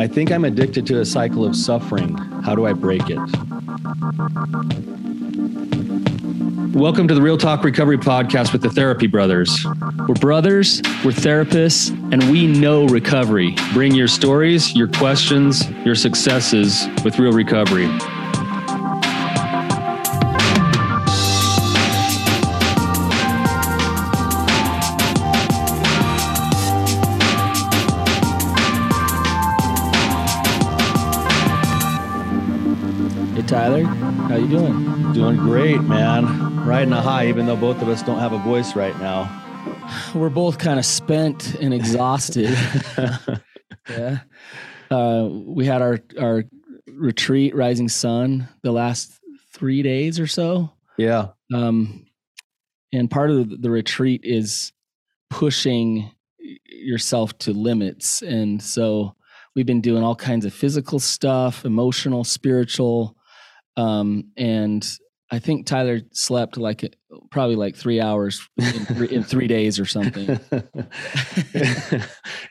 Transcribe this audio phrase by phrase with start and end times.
[0.00, 2.16] I think I'm addicted to a cycle of suffering.
[2.16, 3.18] How do I break it?
[6.74, 9.64] Welcome to the Real Talk Recovery Podcast with the Therapy Brothers.
[10.08, 13.54] We're brothers, we're therapists, and we know recovery.
[13.72, 17.86] Bring your stories, your questions, your successes with real recovery.
[33.46, 35.12] Tyler, how you doing?
[35.12, 36.64] Doing great, man.
[36.64, 39.42] Riding a high, even though both of us don't have a voice right now.
[40.14, 42.56] We're both kind of spent and exhausted.
[43.90, 44.20] yeah.
[44.90, 46.44] Uh, we had our our
[46.86, 49.12] retreat, Rising Sun, the last
[49.52, 50.72] three days or so.
[50.96, 51.28] Yeah.
[51.52, 52.06] Um,
[52.94, 54.72] and part of the, the retreat is
[55.28, 56.10] pushing
[56.66, 59.16] yourself to limits, and so
[59.54, 63.18] we've been doing all kinds of physical stuff, emotional, spiritual,
[63.76, 64.86] um, and
[65.30, 66.94] I think Tyler slept like
[67.30, 70.28] probably like three hours in three, in three days or something.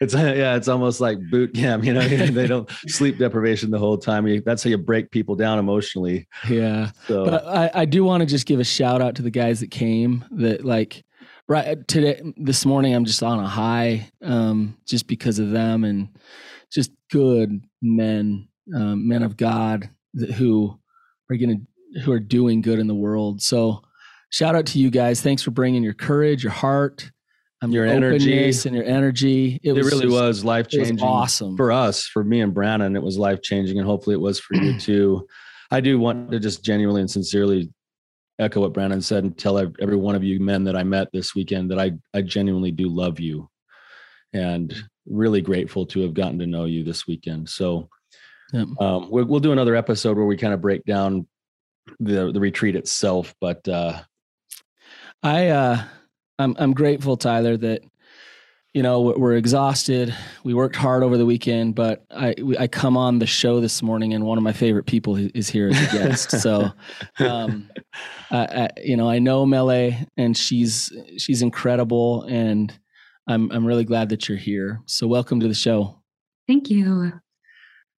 [0.01, 1.85] it's yeah, it's almost like boot camp.
[1.85, 4.27] You know, they don't sleep deprivation the whole time.
[4.27, 6.27] You, that's how you break people down emotionally.
[6.49, 6.91] Yeah.
[7.07, 7.25] So.
[7.25, 9.71] But I, I do want to just give a shout out to the guys that
[9.71, 10.25] came.
[10.31, 11.05] That like
[11.47, 16.09] right today, this morning, I'm just on a high, um, just because of them and
[16.71, 20.79] just good men, um, men of God that, who
[21.33, 23.41] are going to who are doing good in the world.
[23.41, 23.83] So
[24.29, 25.21] shout out to you guys.
[25.21, 27.11] Thanks for bringing your courage, your heart,
[27.61, 29.59] um, your energy and your energy.
[29.63, 31.01] It, it was really just, was life changing.
[31.01, 32.95] Awesome for us, for me and Brannon.
[32.95, 35.25] It was life changing, and hopefully it was for you too.
[35.71, 37.71] I do want to just genuinely and sincerely
[38.39, 41.35] echo what Brannon said and tell every one of you men that I met this
[41.35, 43.49] weekend that I I genuinely do love you,
[44.33, 44.73] and
[45.05, 47.49] really grateful to have gotten to know you this weekend.
[47.49, 47.89] So.
[48.53, 48.67] Yep.
[48.79, 51.27] Um, we'll, we'll do another episode where we kind of break down
[51.99, 53.35] the the retreat itself.
[53.41, 54.01] But uh,
[55.21, 55.83] I uh,
[56.39, 57.81] I'm I'm grateful, Tyler, that
[58.73, 60.13] you know we're exhausted.
[60.43, 64.13] We worked hard over the weekend, but I I come on the show this morning,
[64.13, 66.31] and one of my favorite people is here as a guest.
[66.41, 66.71] so,
[67.19, 67.69] um,
[68.31, 72.71] I, I, you know, I know Mele, and she's she's incredible, and
[73.27, 74.81] I'm I'm really glad that you're here.
[74.85, 75.99] So, welcome to the show.
[76.47, 77.13] Thank you.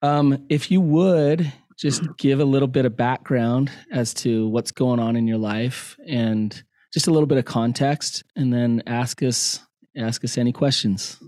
[0.06, 5.00] Um, if you would just give a little bit of background as to what's going
[5.00, 6.62] on in your life and
[6.94, 9.58] just a little bit of context and then ask us
[9.96, 11.18] ask us any questions.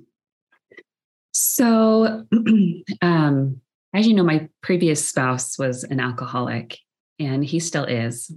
[1.32, 2.24] So
[3.02, 3.60] um,
[3.94, 6.78] as you know my previous spouse was an alcoholic
[7.18, 8.32] and he still is.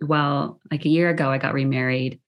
[0.00, 2.20] Well like a year ago i got remarried.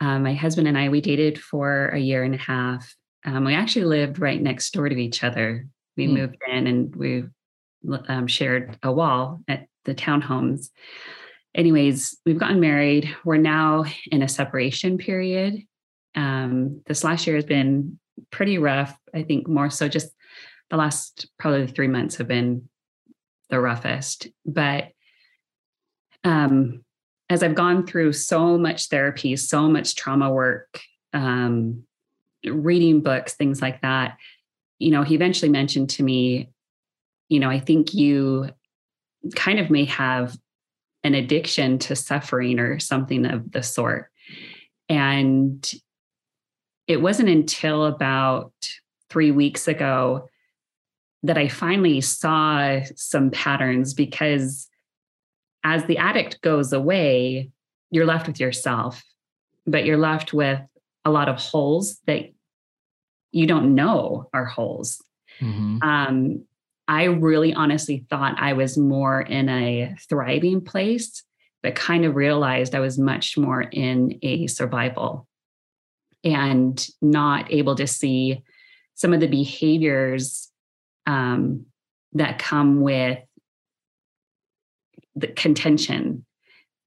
[0.00, 2.94] Um, my husband and i we dated for a year and a half.
[3.24, 5.66] Um, we actually lived right next door to each other
[5.98, 6.14] we mm.
[6.14, 7.24] moved in and we
[8.08, 10.70] um, shared a wall at the townhomes.
[11.54, 13.14] Anyways, we've gotten married.
[13.24, 15.62] We're now in a separation period.
[16.14, 17.98] Um, this last year has been
[18.30, 18.96] pretty rough.
[19.14, 20.08] I think more so just
[20.70, 22.68] the last probably three months have been
[23.50, 24.28] the roughest.
[24.46, 24.88] But
[26.24, 26.84] um,
[27.30, 30.80] as I've gone through so much therapy, so much trauma work,
[31.12, 31.84] um,
[32.44, 34.18] reading books, things like that,
[34.78, 36.50] you know, he eventually mentioned to me
[37.28, 38.50] you know, I think you
[39.34, 40.36] kind of may have
[41.04, 44.10] an addiction to suffering or something of the sort.
[44.88, 45.70] And
[46.86, 48.52] it wasn't until about
[49.10, 50.28] three weeks ago
[51.22, 54.68] that I finally saw some patterns because
[55.64, 57.50] as the addict goes away,
[57.90, 59.02] you're left with yourself,
[59.66, 60.60] but you're left with
[61.04, 62.30] a lot of holes that
[63.32, 65.02] you don't know are holes.
[65.40, 65.82] Mm-hmm.
[65.82, 66.44] Um,
[66.86, 71.22] I really honestly thought I was more in a thriving place,
[71.62, 75.26] but kind of realized I was much more in a survival
[76.24, 78.42] and not able to see
[78.94, 80.50] some of the behaviors
[81.06, 81.66] um,
[82.12, 83.18] that come with
[85.14, 86.24] the contention.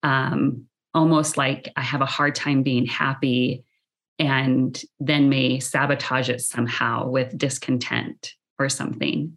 [0.03, 3.63] Um, almost like I have a hard time being happy
[4.21, 9.35] and then may sabotage it somehow with discontent or something.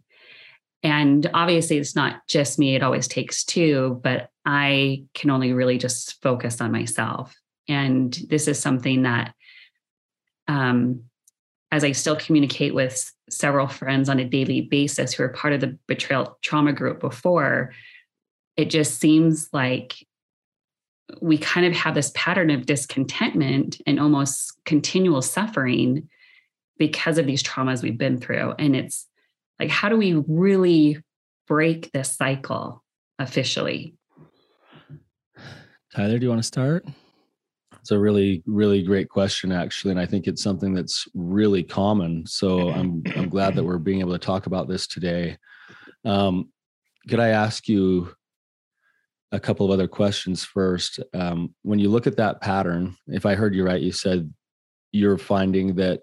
[0.83, 5.79] And obviously, it's not just me, it always takes two, but I can only really
[5.79, 7.35] just focus on myself.
[7.67, 9.33] And this is something that,
[10.47, 11.05] um,
[11.71, 15.61] as I still communicate with several friends on a daily basis who are part of
[15.61, 17.73] the betrayal trauma group before,
[18.55, 19.95] it just seems like
[21.21, 26.09] we kind of have this pattern of discontentment and almost continual suffering
[26.77, 28.53] because of these traumas we've been through.
[28.57, 29.07] And it's
[29.59, 31.01] Like, how do we really
[31.47, 32.83] break this cycle
[33.19, 33.95] officially?
[35.95, 36.85] Tyler, do you want to start?
[37.79, 42.25] It's a really, really great question, actually, and I think it's something that's really common.
[42.25, 45.37] So I'm I'm glad that we're being able to talk about this today.
[46.03, 46.49] Um,
[47.07, 48.11] could I ask you
[49.35, 50.99] a couple of other questions first?
[51.13, 54.33] Um, when you look at that pattern, if I heard you right, you said
[54.91, 56.01] you're finding that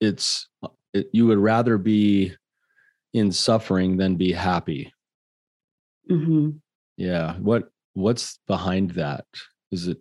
[0.00, 0.48] it's
[0.92, 2.34] it, you would rather be
[3.14, 4.92] in suffering than be happy.
[6.10, 6.50] Mm-hmm.
[6.96, 7.36] Yeah.
[7.38, 9.24] What what's behind that?
[9.70, 9.98] Is it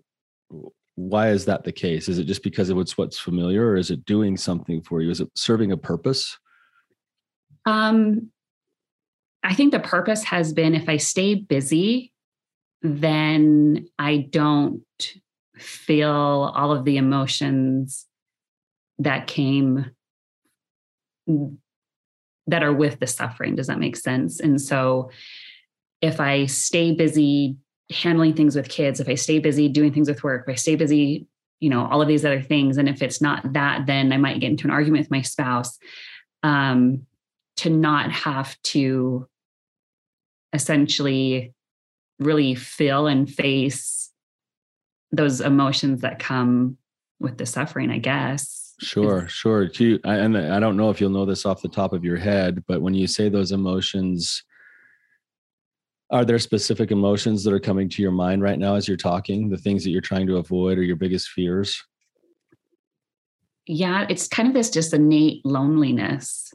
[0.96, 2.10] why is that the case?
[2.10, 5.10] Is it just because of what's what's familiar, or is it doing something for you?
[5.10, 6.38] Is it serving a purpose?
[7.66, 8.32] Um,
[9.44, 12.12] I think the purpose has been if I stay busy,
[12.82, 14.84] then I don't
[15.58, 18.08] feel all of the emotions
[19.00, 19.92] that came
[22.48, 23.56] that are with the suffering.
[23.56, 24.40] Does that make sense?
[24.40, 25.12] And so
[26.02, 27.58] if I stay busy
[27.92, 30.76] handling things with kids, if I stay busy doing things with work, if I stay
[30.76, 31.28] busy,
[31.60, 34.40] you know, all of these other things, and if it's not that, then I might
[34.40, 35.78] get into an argument with my spouse.
[36.44, 37.06] Um,
[37.58, 39.28] to not have to
[40.52, 41.54] essentially
[42.22, 44.12] really feel and face
[45.12, 46.78] those emotions that come
[47.20, 48.74] with the suffering, I guess.
[48.80, 49.64] Sure, sure.
[49.74, 52.64] You, and I don't know if you'll know this off the top of your head,
[52.68, 54.44] but when you say those emotions,
[56.12, 59.50] are there specific emotions that are coming to your mind right now as you're talking
[59.50, 61.84] the things that you're trying to avoid or your biggest fears
[63.66, 66.54] yeah it's kind of this just innate loneliness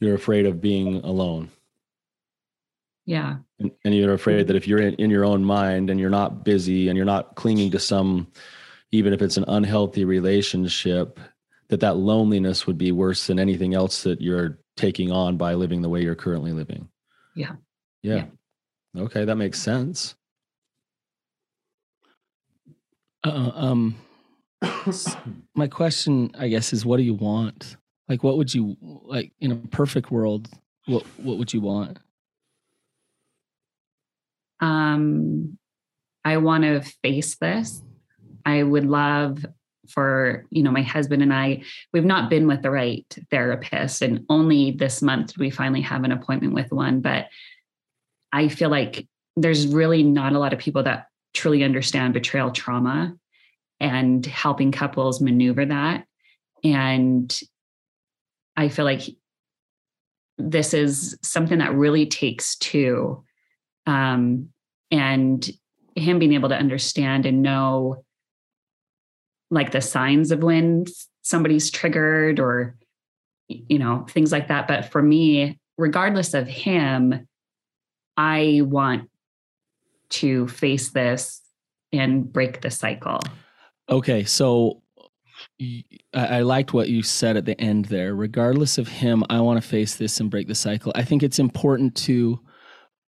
[0.00, 1.50] you're afraid of being alone
[3.08, 6.10] yeah and, and you're afraid that if you're in, in your own mind and you're
[6.10, 8.26] not busy and you're not clinging to some
[8.90, 11.18] even if it's an unhealthy relationship
[11.68, 15.82] that that loneliness would be worse than anything else that you're taking on by living
[15.82, 16.88] the way you're currently living.
[17.34, 17.52] Yeah.
[18.02, 18.24] Yeah.
[18.94, 19.02] yeah.
[19.02, 20.14] Okay, that makes sense.
[23.24, 23.96] Uh, um,
[25.54, 27.76] my question, I guess, is what do you want?
[28.08, 30.48] Like, what would you like in a perfect world?
[30.86, 31.98] What What would you want?
[34.60, 35.58] Um,
[36.24, 37.82] I want to face this.
[38.44, 39.44] I would love
[39.88, 41.62] for you know my husband and i
[41.92, 46.12] we've not been with the right therapist and only this month we finally have an
[46.12, 47.26] appointment with one but
[48.32, 49.06] i feel like
[49.36, 53.14] there's really not a lot of people that truly understand betrayal trauma
[53.80, 56.04] and helping couples maneuver that
[56.62, 57.40] and
[58.56, 59.02] i feel like
[60.36, 63.24] this is something that really takes two
[63.88, 64.50] um,
[64.90, 65.50] and
[65.96, 68.04] him being able to understand and know
[69.50, 70.84] like the signs of when
[71.22, 72.76] somebody's triggered or
[73.48, 77.26] you know things like that but for me regardless of him
[78.16, 79.10] i want
[80.10, 81.40] to face this
[81.92, 83.20] and break the cycle
[83.88, 84.82] okay so
[86.12, 88.12] I liked what you said at the end there.
[88.12, 90.90] Regardless of him, I want to face this and break the cycle.
[90.96, 92.40] I think it's important to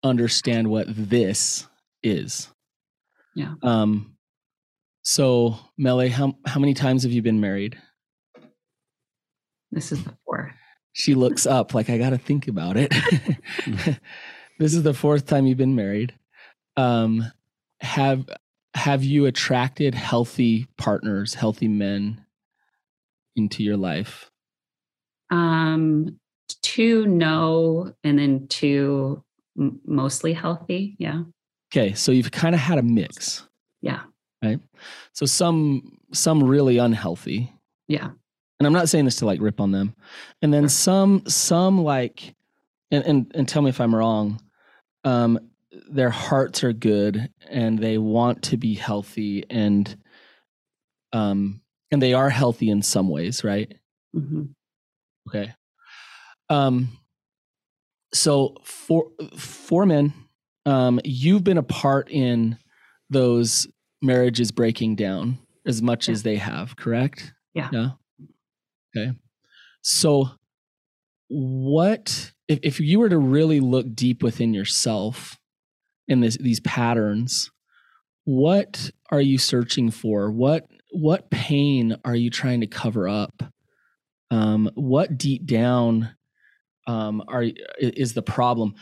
[0.02, 1.66] understand what this
[2.02, 2.48] is.
[3.34, 3.54] Yeah.
[3.62, 4.16] Um,
[5.02, 7.78] so, Mele, how how many times have you been married?
[9.70, 10.52] This is the fourth.
[10.92, 12.92] She looks up like I got to think about it.
[14.58, 16.14] this is the fourth time you've been married.
[16.76, 17.30] Um,
[17.80, 18.28] have
[18.74, 22.24] have you attracted healthy partners, healthy men
[23.36, 24.30] into your life?
[25.30, 26.18] Um,
[26.62, 29.24] two no, and then two
[29.58, 30.96] m- mostly healthy.
[30.98, 31.22] Yeah.
[31.72, 33.46] Okay, so you've kind of had a mix.
[33.82, 34.00] Yeah
[34.42, 34.60] right
[35.12, 37.52] so some some really unhealthy
[37.88, 38.10] yeah
[38.58, 39.94] and i'm not saying this to like rip on them
[40.42, 42.34] and then some some like
[42.90, 44.40] and and, and tell me if i'm wrong
[45.04, 45.38] um
[45.90, 49.96] their hearts are good and they want to be healthy and
[51.12, 51.60] um
[51.90, 53.74] and they are healthy in some ways right
[54.14, 54.44] mm-hmm.
[55.28, 55.52] okay
[56.48, 56.88] um
[58.12, 60.12] so for for men
[60.66, 62.58] um you've been a part in
[63.10, 63.66] those
[64.02, 66.12] marriages breaking down as much yeah.
[66.12, 67.32] as they have, correct?
[67.54, 67.68] Yeah.
[67.72, 67.90] Yeah.
[68.96, 69.12] Okay.
[69.82, 70.30] So,
[71.28, 75.38] what if, if you were to really look deep within yourself
[76.08, 77.50] in this, these patterns?
[78.24, 80.30] What are you searching for?
[80.30, 83.42] What what pain are you trying to cover up?
[84.30, 86.14] Um, what deep down
[86.88, 87.44] um, are
[87.78, 88.74] is the problem?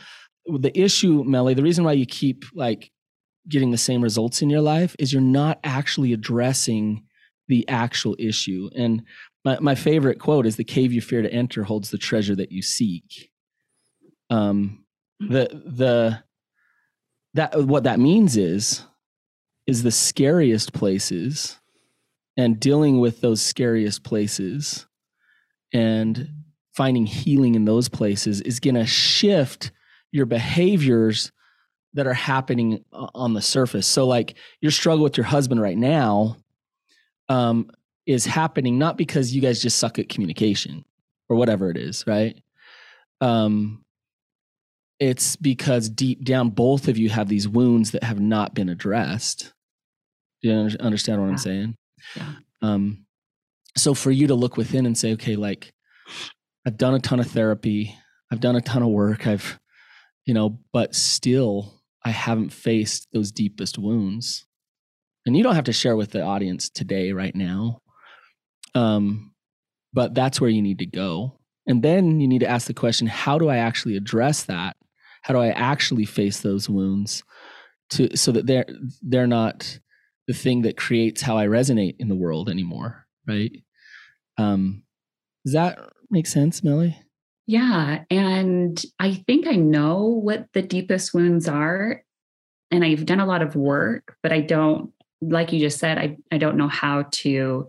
[0.47, 2.89] The issue, Mele, The reason why you keep like
[3.47, 7.03] getting the same results in your life is you're not actually addressing
[7.47, 8.69] the actual issue.
[8.75, 9.03] And
[9.45, 12.51] my, my favorite quote is the cave you fear to enter holds the treasure that
[12.51, 13.31] you seek.
[14.29, 14.85] Um,
[15.19, 16.23] the, the,
[17.33, 18.83] that, what that means is,
[19.65, 21.57] is the scariest places
[22.35, 24.85] and dealing with those scariest places
[25.73, 26.29] and
[26.77, 29.71] finding healing in those places is going to shift
[30.11, 31.31] your behaviors
[31.95, 33.87] that are happening on the surface.
[33.87, 36.37] So, like your struggle with your husband right now
[37.29, 37.71] um,
[38.05, 40.85] is happening not because you guys just suck at communication
[41.29, 42.39] or whatever it is, right?
[43.21, 43.83] Um,
[44.99, 49.51] it's because deep down, both of you have these wounds that have not been addressed.
[50.43, 51.31] Do you understand what yeah.
[51.31, 51.75] I'm saying?
[52.15, 52.33] Yeah.
[52.61, 53.05] Um,
[53.75, 55.73] so for you to look within and say, okay, like
[56.67, 57.95] I've done a ton of therapy,
[58.29, 59.57] I've done a ton of work, I've,
[60.25, 64.45] you know, but still I haven't faced those deepest wounds.
[65.25, 67.79] And you don't have to share with the audience today, right now.
[68.75, 69.33] Um,
[69.93, 71.39] but that's where you need to go.
[71.67, 74.75] And then you need to ask the question, how do I actually address that?
[75.21, 77.23] How do I actually face those wounds
[77.91, 78.65] to so that they're
[79.01, 79.79] they're not
[80.27, 83.51] the thing that creates how I resonate in the world anymore, right?
[84.37, 84.83] Um,
[85.45, 86.93] that make sense, Mele?
[87.45, 88.03] Yeah.
[88.09, 92.03] And I think I know what the deepest wounds are.
[92.71, 96.17] And I've done a lot of work, but I don't, like you just said, I,
[96.31, 97.67] I don't know how to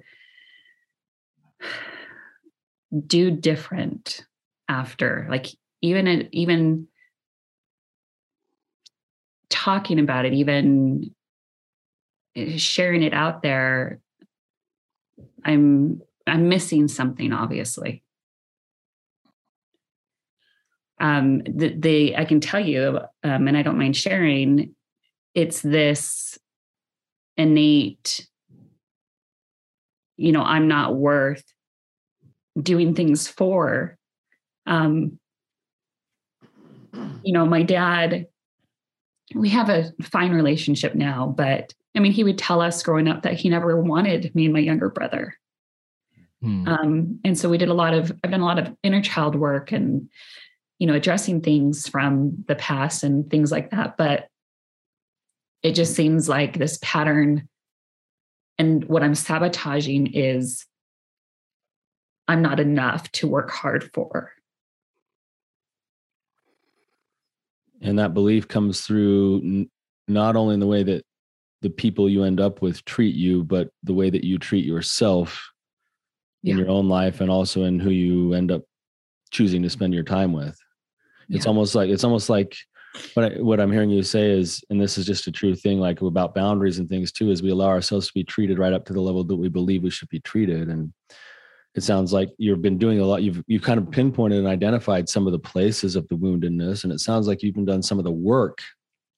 [3.07, 4.25] do different
[4.69, 5.27] after.
[5.31, 5.47] Like
[5.83, 6.89] even even
[9.49, 11.15] talking about it, even
[12.37, 14.01] eh, sharing it out there,
[15.45, 18.03] I'm I'm missing something, obviously.
[21.01, 24.75] Um, the, the I can tell you, um, and I don't mind sharing,
[25.35, 26.37] it's this
[27.37, 28.27] innate,
[30.17, 31.45] you know, I'm not worth
[32.61, 33.97] doing things for.
[34.67, 35.21] Um,
[37.23, 38.27] you know, my dad,
[39.35, 43.23] we have a fine relationship now, but I mean, he would tell us growing up
[43.23, 45.35] that he never wanted me and my younger brother.
[46.43, 46.67] Hmm.
[46.67, 49.37] Um, and so we did a lot of, I've done a lot of inner child
[49.37, 50.09] work and,
[50.79, 53.97] you know, addressing things from the past and things like that.
[53.97, 54.29] But
[55.63, 57.49] it just seems like this pattern.
[58.59, 60.67] And what I'm sabotaging is
[62.29, 64.33] I'm not enough to work hard for.
[67.81, 69.71] And that belief comes through n-
[70.07, 71.05] not only in the way that
[71.63, 75.51] the people you end up with treat you, but the way that you treat yourself
[76.45, 78.63] in your own life and also in who you end up
[79.31, 80.59] choosing to spend your time with.
[81.31, 81.49] It's yeah.
[81.49, 82.57] almost like it's almost like
[83.15, 85.79] what I, what I'm hearing you say is, and this is just a true thing,
[85.79, 88.85] like about boundaries and things too, is we allow ourselves to be treated right up
[88.87, 90.69] to the level that we believe we should be treated.
[90.69, 90.93] And
[91.75, 93.23] it sounds like you've been doing a lot.
[93.23, 96.93] You've you've kind of pinpointed and identified some of the places of the woundedness, and
[96.93, 98.59] it sounds like you've even done some of the work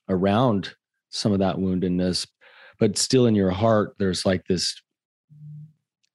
[0.09, 0.75] around
[1.11, 2.27] some of that woundedness
[2.81, 4.83] but still in your heart there's like this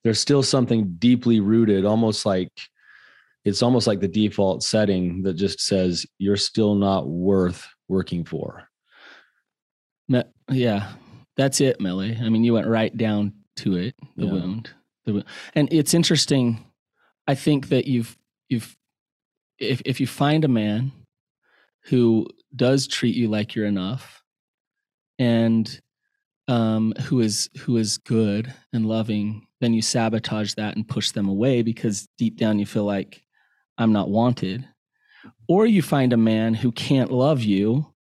[0.03, 2.51] there's still something deeply rooted almost like
[3.45, 8.67] it's almost like the default setting that just says you're still not worth working for
[10.49, 10.91] yeah
[11.37, 14.31] that's it mele i mean you went right down to it the yeah.
[14.31, 14.69] wound
[15.05, 15.25] the wound.
[15.53, 16.65] and it's interesting
[17.27, 18.17] i think that you've
[18.49, 18.75] you've
[19.57, 20.91] if if you find a man
[21.85, 24.23] who does treat you like you're enough
[25.19, 25.79] and
[26.47, 31.27] um, who is who is good and loving, then you sabotage that and push them
[31.27, 33.23] away because deep down you feel like
[33.77, 34.67] I'm not wanted.
[35.47, 37.93] Or you find a man who can't love you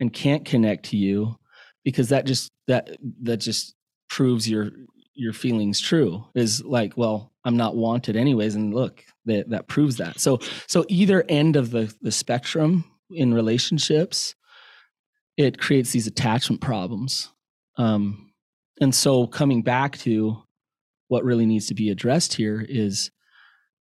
[0.00, 1.36] and can't connect to you
[1.84, 2.90] because that just that
[3.22, 3.74] that just
[4.08, 4.70] proves your
[5.14, 9.96] your feelings true is like well i'm not wanted anyways and look that that proves
[9.96, 14.36] that so so either end of the the spectrum in relationships
[15.38, 17.32] it creates these attachment problems.
[17.76, 18.32] Um,
[18.80, 20.42] and so coming back to
[21.06, 23.10] what really needs to be addressed here is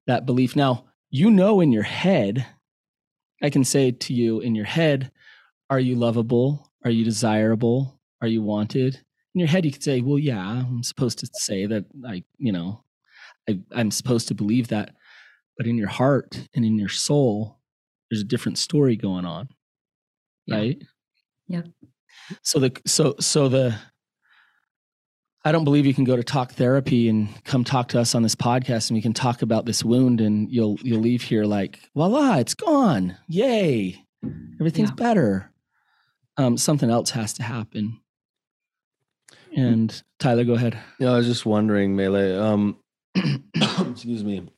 [0.05, 0.55] that belief.
[0.55, 2.45] Now, you know in your head,
[3.41, 5.11] I can say to you in your head,
[5.69, 6.71] are you lovable?
[6.83, 7.99] Are you desirable?
[8.21, 8.95] Are you wanted?
[9.33, 12.51] In your head, you could say, well, yeah, I'm supposed to say that I, you
[12.51, 12.83] know,
[13.49, 14.95] I, I'm supposed to believe that.
[15.57, 17.59] But in your heart and in your soul,
[18.09, 19.49] there's a different story going on.
[20.45, 20.57] Yeah.
[20.57, 20.83] Right.
[21.47, 21.61] Yeah.
[22.41, 23.75] So the so so the
[25.47, 28.23] I don't believe you can go to talk therapy and come talk to us on
[28.23, 31.79] this podcast and we can talk about this wound and you'll you'll leave here like
[31.93, 33.15] voila it's gone.
[33.27, 34.03] Yay.
[34.59, 34.95] Everything's yeah.
[34.95, 35.51] better.
[36.37, 38.01] Um, something else has to happen.
[39.55, 40.79] And Tyler go ahead.
[40.99, 42.79] Yeah I was just wondering Mele um,
[43.15, 44.49] excuse me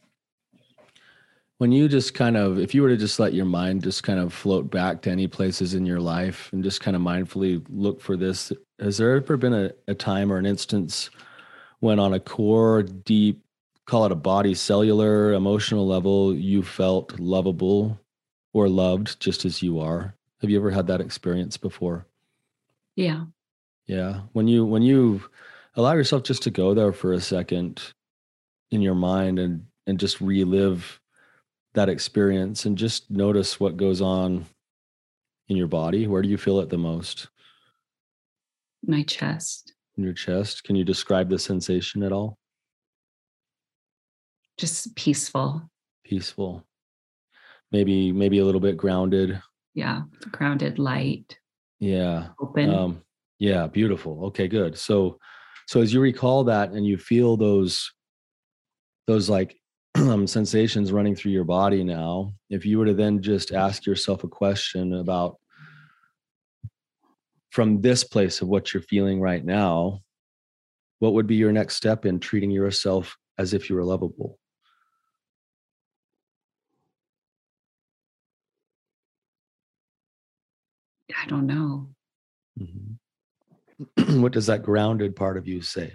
[1.59, 4.19] when you just kind of if you were to just let your mind just kind
[4.19, 8.01] of float back to any places in your life and just kind of mindfully look
[8.01, 11.09] for this has there ever been a, a time or an instance
[11.79, 13.41] when on a core deep
[13.85, 17.99] call it a body cellular emotional level you felt lovable
[18.53, 20.15] or loved just as you are?
[20.41, 22.07] Have you ever had that experience before?
[22.95, 23.25] Yeah.
[23.85, 24.21] Yeah.
[24.33, 25.23] When you when you
[25.75, 27.81] allow yourself just to go there for a second
[28.71, 30.99] in your mind and and just relive
[31.73, 34.45] that experience and just notice what goes on
[35.47, 36.07] in your body.
[36.07, 37.27] Where do you feel it the most?
[38.85, 39.73] My chest.
[39.97, 40.63] In your chest?
[40.63, 42.37] Can you describe the sensation at all?
[44.57, 45.69] Just peaceful.
[46.03, 46.65] Peaceful.
[47.71, 49.41] Maybe maybe a little bit grounded.
[49.73, 51.37] Yeah grounded light.
[51.79, 52.29] Yeah.
[52.39, 52.73] Open.
[52.73, 53.01] Um
[53.39, 54.25] yeah beautiful.
[54.27, 54.77] Okay good.
[54.77, 55.19] So
[55.67, 57.91] so as you recall that and you feel those
[59.05, 59.56] those like
[60.27, 64.27] sensations running through your body now, if you were to then just ask yourself a
[64.27, 65.37] question about
[67.51, 70.01] from this place of what you're feeling right now,
[70.99, 74.37] what would be your next step in treating yourself as if you were lovable?
[81.09, 81.89] I don't know.
[82.59, 84.21] Mm-hmm.
[84.21, 85.93] what does that grounded part of you say?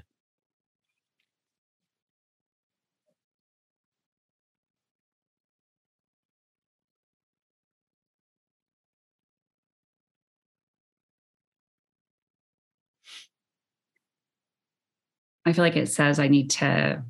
[15.45, 17.03] I feel like it says I need to,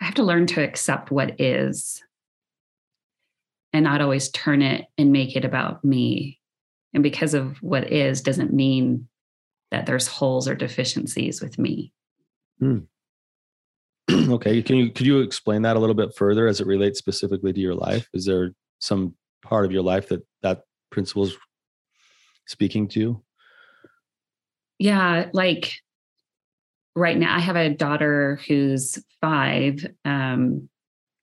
[0.00, 2.02] I have to learn to accept what is
[3.72, 6.40] and not always turn it and make it about me.
[6.92, 9.08] And because of what is doesn't mean
[9.70, 11.92] that there's holes or deficiencies with me.
[12.60, 12.78] Hmm.
[14.10, 14.62] okay.
[14.62, 17.60] Can you could you explain that a little bit further as it relates specifically to
[17.60, 18.08] your life?
[18.12, 21.36] Is there some part of your life that that principle is
[22.46, 23.20] speaking to?
[24.78, 25.80] Yeah, like
[26.94, 29.84] right now, I have a daughter who's five.
[30.04, 30.68] Um,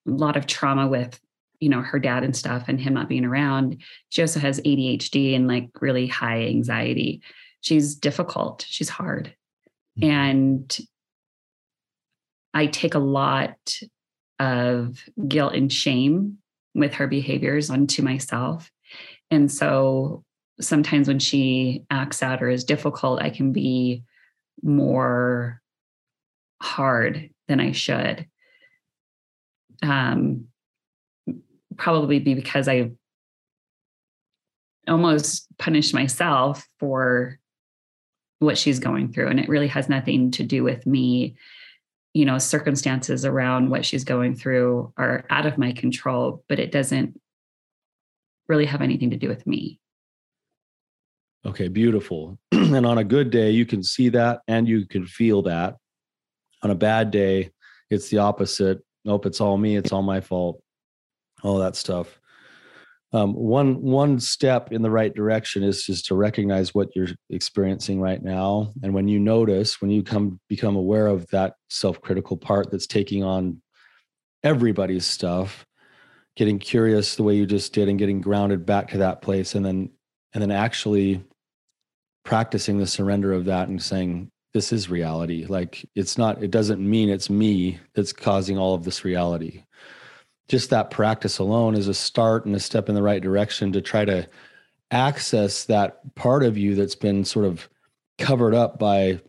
[0.07, 1.19] a lot of trauma with
[1.59, 3.81] you know her dad and stuff, and him not being around.
[4.09, 7.21] She also has ADHD and like really high anxiety.
[7.61, 8.65] She's difficult.
[8.67, 9.35] She's hard,
[9.99, 10.11] mm-hmm.
[10.11, 10.77] and
[12.53, 13.57] I take a lot
[14.39, 16.39] of guilt and shame
[16.73, 18.71] with her behaviors onto myself.
[19.29, 20.23] And so
[20.59, 24.03] sometimes when she acts out or is difficult, I can be
[24.63, 25.60] more
[26.61, 28.27] hard than I should.
[29.83, 30.45] Um,
[31.77, 32.91] probably be because I
[34.87, 37.39] almost punished myself for
[38.39, 39.27] what she's going through.
[39.27, 41.35] And it really has nothing to do with me.
[42.13, 46.71] You know, circumstances around what she's going through are out of my control, but it
[46.71, 47.19] doesn't
[48.47, 49.79] really have anything to do with me.
[51.45, 52.37] Okay, beautiful.
[52.51, 55.77] and on a good day, you can see that and you can feel that
[56.63, 57.51] on a bad day,
[57.89, 58.79] it's the opposite.
[59.03, 59.75] Nope, it's all me.
[59.75, 60.61] It's all my fault.
[61.43, 62.19] All that stuff.
[63.13, 67.99] Um, one one step in the right direction is just to recognize what you're experiencing
[67.99, 72.71] right now, and when you notice, when you come become aware of that self-critical part
[72.71, 73.61] that's taking on
[74.43, 75.65] everybody's stuff,
[76.37, 79.65] getting curious the way you just did, and getting grounded back to that place, and
[79.65, 79.89] then
[80.33, 81.21] and then actually
[82.23, 85.45] practicing the surrender of that and saying, this is reality.
[85.45, 89.63] Like it's not, it doesn't mean it's me that's causing all of this reality.
[90.47, 93.81] Just that practice alone is a start and a step in the right direction to
[93.81, 94.27] try to
[94.91, 97.69] access that part of you that's been sort of
[98.17, 99.19] covered up by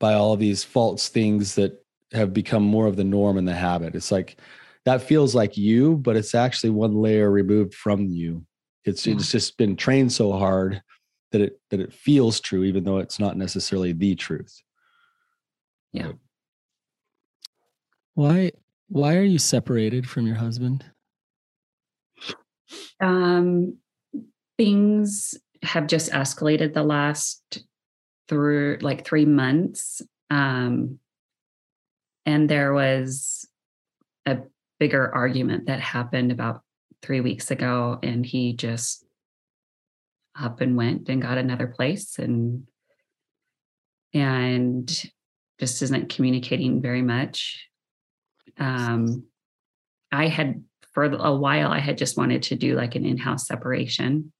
[0.00, 3.54] by all of these false things that have become more of the norm and the
[3.54, 3.94] habit.
[3.94, 4.38] It's like
[4.84, 8.44] that feels like you, but it's actually one layer removed from you.
[8.84, 9.14] It's yeah.
[9.14, 9.32] it's mm.
[9.32, 10.82] just been trained so hard
[11.34, 14.62] that it that it feels true even though it's not necessarily the truth.
[15.92, 16.12] Yeah.
[18.14, 18.52] Why
[18.86, 20.84] why are you separated from your husband?
[23.00, 23.78] Um
[24.56, 27.64] things have just escalated the last
[28.28, 30.02] through like 3 months.
[30.30, 31.00] Um
[32.26, 33.44] and there was
[34.24, 34.38] a
[34.78, 36.62] bigger argument that happened about
[37.02, 39.03] 3 weeks ago and he just
[40.38, 42.66] up and went and got another place and
[44.12, 45.10] and
[45.60, 47.68] just isn't communicating very much
[48.58, 49.24] um
[50.12, 54.32] i had for a while i had just wanted to do like an in-house separation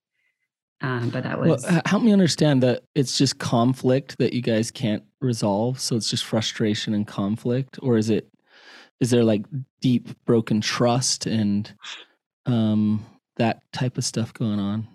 [0.81, 4.71] Um, but that was well, help me understand that it's just conflict that you guys
[4.71, 5.79] can't resolve.
[5.79, 8.27] So it's just frustration and conflict, or is it?
[8.99, 9.45] Is there like
[9.79, 11.73] deep broken trust and
[12.45, 13.05] um,
[13.37, 14.87] that type of stuff going on?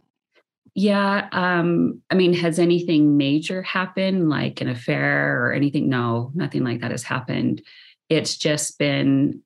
[0.74, 1.28] Yeah.
[1.33, 5.88] Um, I mean, has anything major happened, like an affair or anything?
[5.88, 7.62] No, nothing like that has happened.
[8.09, 9.42] It's just been,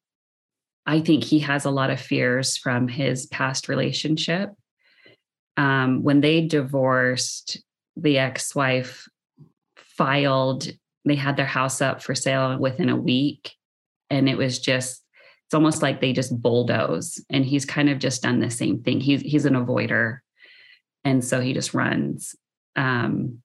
[0.87, 4.51] I think he has a lot of fears from his past relationship.
[5.57, 7.63] Um, when they divorced,
[7.97, 9.09] the ex wife
[9.77, 10.71] filed,
[11.05, 13.53] they had their house up for sale within a week.
[14.11, 15.03] And it was just,
[15.47, 17.23] it's almost like they just bulldoze.
[17.31, 19.01] And he's kind of just done the same thing.
[19.01, 20.19] He's, he's an avoider
[21.05, 22.35] and so he just runs.
[22.77, 23.43] Um,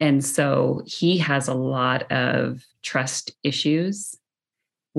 [0.00, 4.16] and so he has a lot of trust issues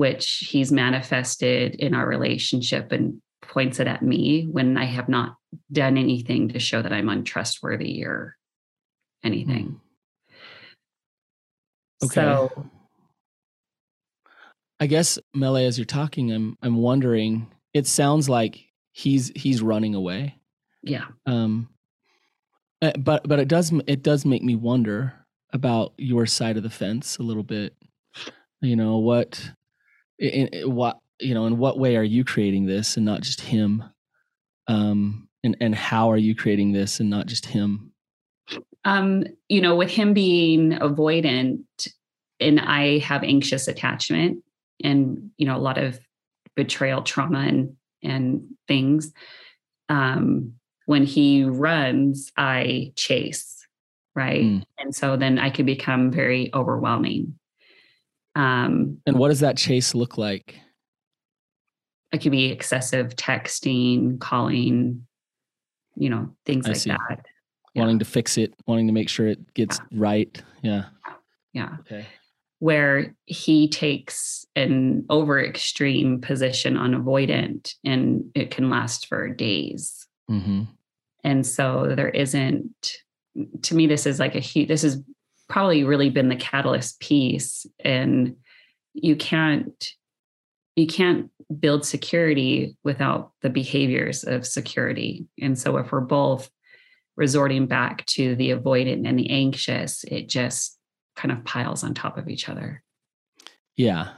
[0.00, 5.36] which he's manifested in our relationship and points it at me when i have not
[5.72, 8.36] done anything to show that i'm untrustworthy or
[9.22, 9.80] anything.
[12.00, 12.06] Hmm.
[12.06, 12.14] okay.
[12.14, 12.70] So
[14.78, 18.58] i guess mele as you're talking i'm i'm wondering it sounds like
[18.92, 20.39] he's he's running away
[20.82, 21.06] yeah.
[21.26, 21.68] Um,
[22.82, 25.14] eh, but but it does it does make me wonder
[25.52, 27.74] about your side of the fence a little bit.
[28.60, 29.50] You know what,
[30.18, 33.40] in, in what you know, in what way are you creating this and not just
[33.40, 33.84] him?
[34.68, 37.92] Um, and and how are you creating this and not just him?
[38.84, 41.64] Um, you know, with him being avoidant,
[42.40, 44.42] and I have anxious attachment,
[44.82, 45.98] and you know, a lot of
[46.56, 49.12] betrayal trauma and and things.
[49.88, 50.54] Um,
[50.90, 53.64] when he runs, I chase,
[54.16, 54.42] right?
[54.42, 54.64] Mm.
[54.80, 57.38] And so then I could become very overwhelming.
[58.34, 60.56] Um, and what does that chase look like?
[62.10, 65.06] It could be excessive texting, calling,
[65.94, 66.90] you know, things I like see.
[66.90, 67.24] that.
[67.76, 67.98] Wanting yeah.
[68.00, 69.84] to fix it, wanting to make sure it gets yeah.
[69.92, 70.42] right.
[70.62, 70.86] Yeah.
[71.52, 71.76] Yeah.
[71.82, 72.04] Okay.
[72.58, 80.08] Where he takes an over extreme position on avoidant and it can last for days.
[80.28, 80.62] Mm-hmm.
[81.24, 82.96] And so there isn't,
[83.62, 85.02] to me, this is like a huge, this has
[85.48, 87.66] probably really been the catalyst piece.
[87.84, 88.36] And
[88.94, 89.88] you can't,
[90.76, 95.26] you can't build security without the behaviors of security.
[95.40, 96.48] And so if we're both
[97.16, 100.78] resorting back to the avoidant and the anxious, it just
[101.16, 102.82] kind of piles on top of each other.
[103.76, 104.08] Yeah.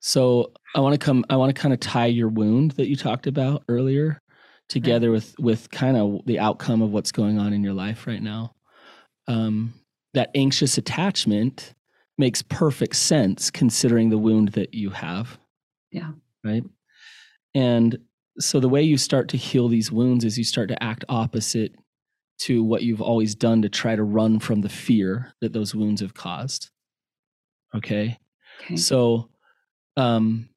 [0.00, 2.96] So I want to come, I want to kind of tie your wound that you
[2.96, 4.20] talked about earlier
[4.68, 8.22] together with with kind of the outcome of what's going on in your life right
[8.22, 8.54] now.
[9.28, 9.74] Um,
[10.14, 11.74] that anxious attachment
[12.18, 15.38] makes perfect sense considering the wound that you have.
[15.90, 16.12] Yeah.
[16.44, 16.64] Right?
[17.54, 17.98] And
[18.38, 21.74] so the way you start to heal these wounds is you start to act opposite
[22.38, 26.00] to what you've always done to try to run from the fear that those wounds
[26.00, 26.70] have caused.
[27.74, 28.18] Okay,
[28.62, 28.76] okay.
[28.76, 29.30] so
[29.96, 30.48] um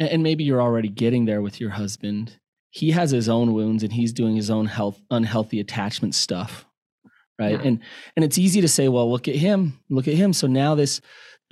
[0.00, 2.38] and maybe you're already getting there with your husband
[2.74, 6.66] he has his own wounds and he's doing his own health unhealthy attachment stuff
[7.38, 7.52] right?
[7.52, 7.68] Yeah.
[7.68, 7.80] and
[8.16, 10.32] and it's easy to say well look at him look at him.
[10.32, 11.00] So now this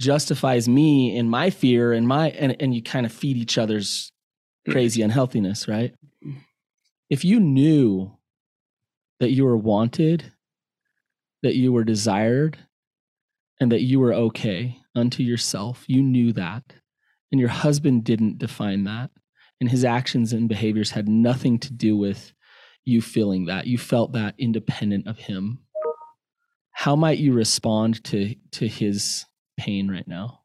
[0.01, 4.13] justifies me and my fear and my and, and you kind of feed each other's
[4.69, 4.73] mm.
[4.73, 5.95] crazy unhealthiness right?
[7.09, 8.17] If you knew
[9.21, 10.33] that you were wanted
[11.43, 12.59] that you were desired
[13.61, 16.65] and that you were okay unto yourself you knew that
[17.31, 19.11] and your husband didn't define that
[19.63, 22.33] and his actions and behaviors had nothing to do with
[22.85, 25.61] you feeling that you felt that independent of him
[26.73, 29.25] how might you respond to to his
[29.57, 30.41] pain right now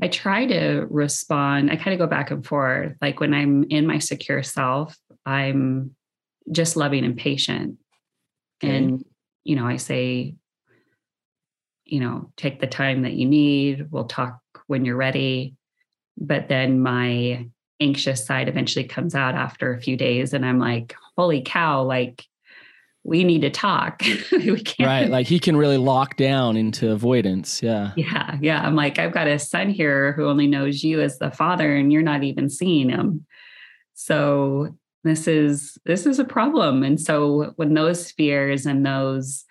[0.00, 1.70] I try to respond.
[1.70, 2.92] I kind of go back and forth.
[3.00, 5.96] Like when I'm in my secure self, I'm
[6.52, 7.78] just loving and patient.
[8.62, 8.76] Okay.
[8.76, 9.04] And,
[9.42, 10.34] you know, I say,
[11.86, 13.90] you know, take the time that you need.
[13.90, 15.54] We'll talk when you're ready.
[16.18, 17.48] But then my
[17.80, 20.32] anxious side eventually comes out after a few days.
[20.32, 22.24] And I'm like, holy cow, like,
[23.04, 24.02] we need to talk.
[24.32, 24.86] we can't.
[24.86, 25.10] Right.
[25.16, 27.62] Like he can really lock down into avoidance.
[27.62, 27.92] Yeah.
[27.96, 28.36] Yeah.
[28.40, 28.60] Yeah.
[28.60, 31.92] I'm like, I've got a son here who only knows you as the father and
[31.92, 33.24] you're not even seeing him.
[33.94, 36.82] So this is this is a problem.
[36.82, 39.44] And so when those fears and those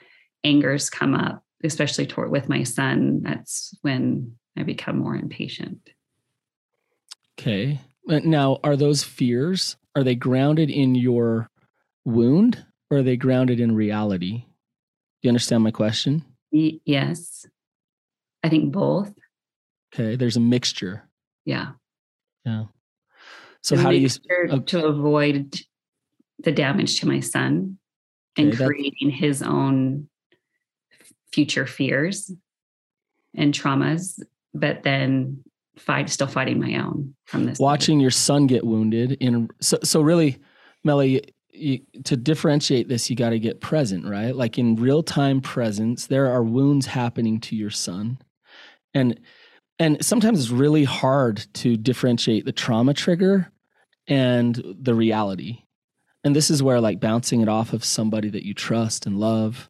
[0.43, 5.89] angers come up, especially toward with my son, that's when I become more impatient.
[7.39, 7.79] Okay.
[8.07, 11.49] Now, are those fears are they grounded in your
[12.03, 14.39] wound or are they grounded in reality?
[14.39, 14.47] Do
[15.23, 16.25] you understand my question?
[16.51, 17.45] Y- yes.
[18.43, 19.13] I think both.
[19.93, 21.09] Okay, there's a mixture.
[21.45, 21.71] Yeah.
[22.43, 22.65] Yeah.
[23.63, 24.09] So to how do you?
[24.51, 25.59] uh, to avoid
[26.39, 27.79] the damage to my son
[28.37, 30.09] and Okay, creating his own
[31.31, 32.31] future fears
[33.35, 34.21] and traumas,
[34.53, 35.43] but then
[35.77, 37.59] fight still fighting my own from this.
[37.59, 40.37] watching your son get wounded in so so really
[40.83, 41.19] mele
[41.51, 46.07] you, to differentiate this you got to get present right like in real time presence
[46.07, 48.17] there are wounds happening to your son
[48.93, 49.19] and
[49.77, 53.51] and sometimes it's really hard to differentiate the trauma trigger
[54.07, 55.59] and the reality
[56.23, 59.69] and this is where like bouncing it off of somebody that you trust and love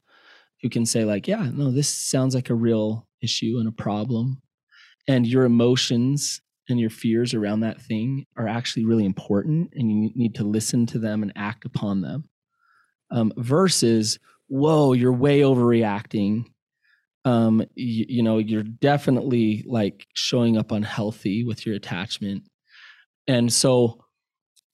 [0.65, 4.41] who can say like yeah no this sounds like a real issue and a problem.
[5.08, 10.12] And your emotions and your fears around that thing are actually really important and you
[10.15, 12.30] need to listen to them and act upon them.
[13.12, 16.45] Um, versus whoa you're way overreacting.
[17.25, 22.43] Um, you, you know you're definitely like showing up unhealthy with your attachment.
[23.28, 23.99] And so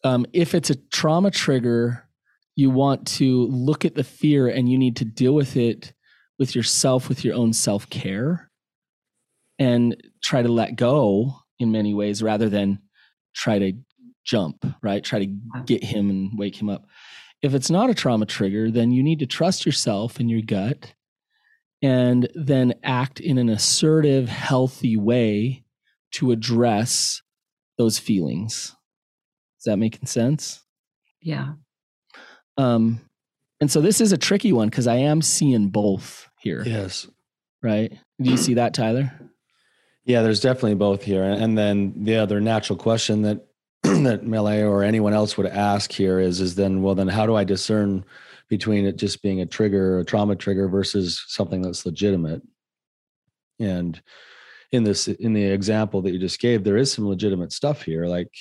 [0.03, 2.07] um, if it's a trauma trigger
[2.61, 5.93] you want to look at the fear and you need to deal with it
[6.39, 8.49] with yourself with your own self-care
[9.59, 12.79] and try to let go in many ways rather than
[13.35, 13.73] try to
[14.23, 15.03] jump, right?
[15.03, 16.85] Try to get him and wake him up.
[17.41, 20.93] If it's not a trauma trigger, then you need to trust yourself and your gut
[21.81, 25.63] and then act in an assertive, healthy way
[26.13, 27.21] to address
[27.77, 28.75] those feelings.
[29.59, 30.63] Is that making sense?
[31.21, 31.53] Yeah.
[32.57, 32.99] Um,
[33.59, 37.07] and so this is a tricky one because I am seeing both here, Yes.
[37.61, 37.91] right?
[38.19, 39.11] Do you see that, Tyler?
[40.03, 41.23] Yeah, there's definitely both here.
[41.23, 43.45] And then the other natural question that
[43.83, 47.35] that Mele or anyone else would ask here is is then well then how do
[47.35, 48.03] I discern
[48.47, 52.41] between it just being a trigger, a trauma trigger versus something that's legitimate?
[53.59, 54.01] And
[54.71, 58.05] in this in the example that you just gave, there is some legitimate stuff here.
[58.05, 58.31] Like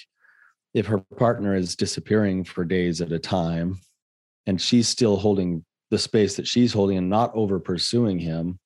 [0.72, 3.78] if her partner is disappearing for days at a time
[4.46, 8.58] and she's still holding the space that she's holding and not over pursuing him,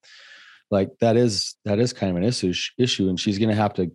[0.70, 3.74] like that is that is kind of an issue issue and she's going to have
[3.74, 3.90] to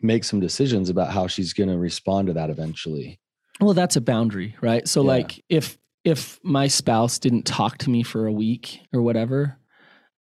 [0.00, 3.20] make some decisions about how she's going to respond to that eventually
[3.60, 4.88] Well, that's a boundary, right?
[4.88, 5.08] So Yeah.
[5.08, 9.58] like if if my spouse didn't talk to me for a week or whatever,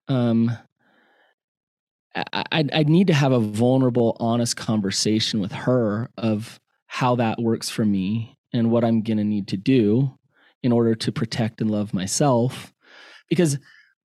[0.09, 0.51] um
[2.15, 7.39] I I'd, I'd need to have a vulnerable, honest conversation with her of how that
[7.41, 10.16] works for me and what I'm going to need to do
[10.67, 12.75] in order to protect and love myself
[13.31, 13.59] because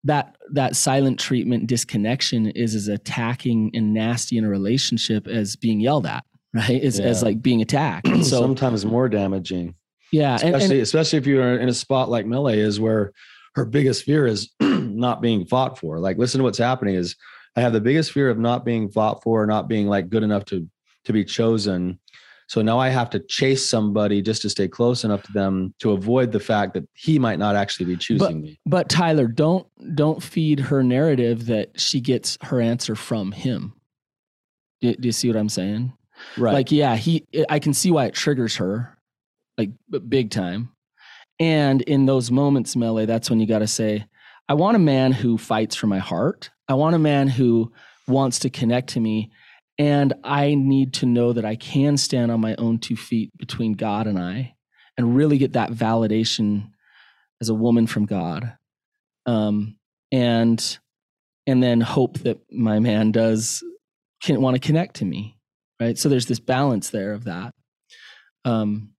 [0.04, 5.80] that that silent treatment disconnection is as attacking and nasty in a relationship as being
[5.80, 6.82] yelled at right?
[6.82, 8.08] As, as like being attacked.
[8.08, 9.74] And so sometimes more damaging.
[10.10, 13.12] Yeah and- and, especially especially if you're in a spot like Mele is where
[13.54, 15.98] her biggest fear is not being fought for.
[15.98, 17.14] Like listen to what's happening is
[17.56, 20.44] i have the biggest fear of not being fought for not being like good enough
[20.46, 20.66] to
[21.04, 21.98] to be chosen
[22.46, 25.92] so now i have to chase somebody just to stay close enough to them to
[25.92, 30.22] avoid the fact that he might not actually be choosing me But Tyler, don't don't
[30.22, 33.74] feed her narrative that she gets her answer from him.
[34.80, 35.92] Do, do you see what I'm saying?
[36.36, 37.26] right Like, yeah, he.
[37.48, 38.96] I can see why it triggers her,
[39.58, 39.70] like
[40.08, 40.70] big time.
[41.38, 44.06] And in those moments, Mele, that's when you got to say,
[44.48, 46.50] I want a man who fights for my heart.
[46.68, 47.72] I want a man who
[48.08, 49.30] wants to connect to me.
[49.78, 53.74] And I need to know that I can stand on my own two feet between
[53.74, 54.54] God and I
[54.96, 56.70] and really get that validation
[57.40, 58.56] as a woman from God.
[59.26, 59.76] Um,
[60.10, 60.78] and
[61.46, 63.62] and then hope that my man does
[64.22, 65.38] can want to connect to me.
[65.80, 65.98] Right.
[65.98, 67.54] So there's this balance there of that.
[68.44, 68.92] Um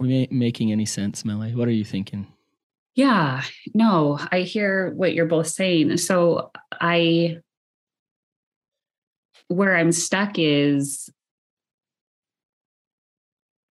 [0.00, 1.50] are we making any sense, Mele?
[1.56, 2.28] What are you thinking?
[2.94, 3.42] Yeah,
[3.74, 5.96] no, I hear what you're both saying.
[5.98, 7.38] So I,
[9.48, 11.10] where I'm stuck is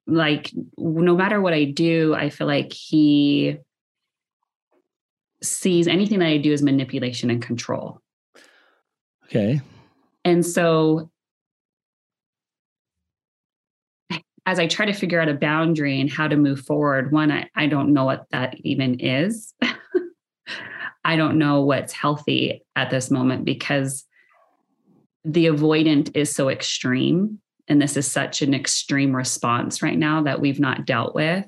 [0.06, 3.58] like, no matter what I do, I feel like he
[5.42, 8.00] sees anything that I do as manipulation and control.
[9.26, 9.60] Okay.
[10.24, 11.10] And so
[14.46, 17.48] as I try to figure out a boundary and how to move forward, one, I,
[17.54, 19.54] I don't know what that even is.
[21.04, 24.04] I don't know what's healthy at this moment because
[25.24, 27.38] the avoidant is so extreme.
[27.68, 31.46] And this is such an extreme response right now that we've not dealt with.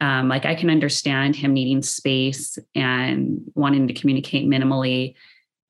[0.00, 5.14] Um, like I can understand him needing space and wanting to communicate minimally,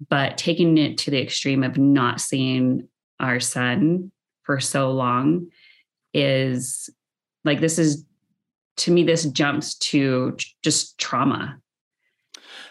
[0.09, 2.89] but taking it to the extreme of not seeing
[3.21, 4.11] our son
[4.43, 5.49] for so long
[6.13, 6.91] is
[7.45, 8.05] like this is
[8.77, 11.59] to me this jumps to just trauma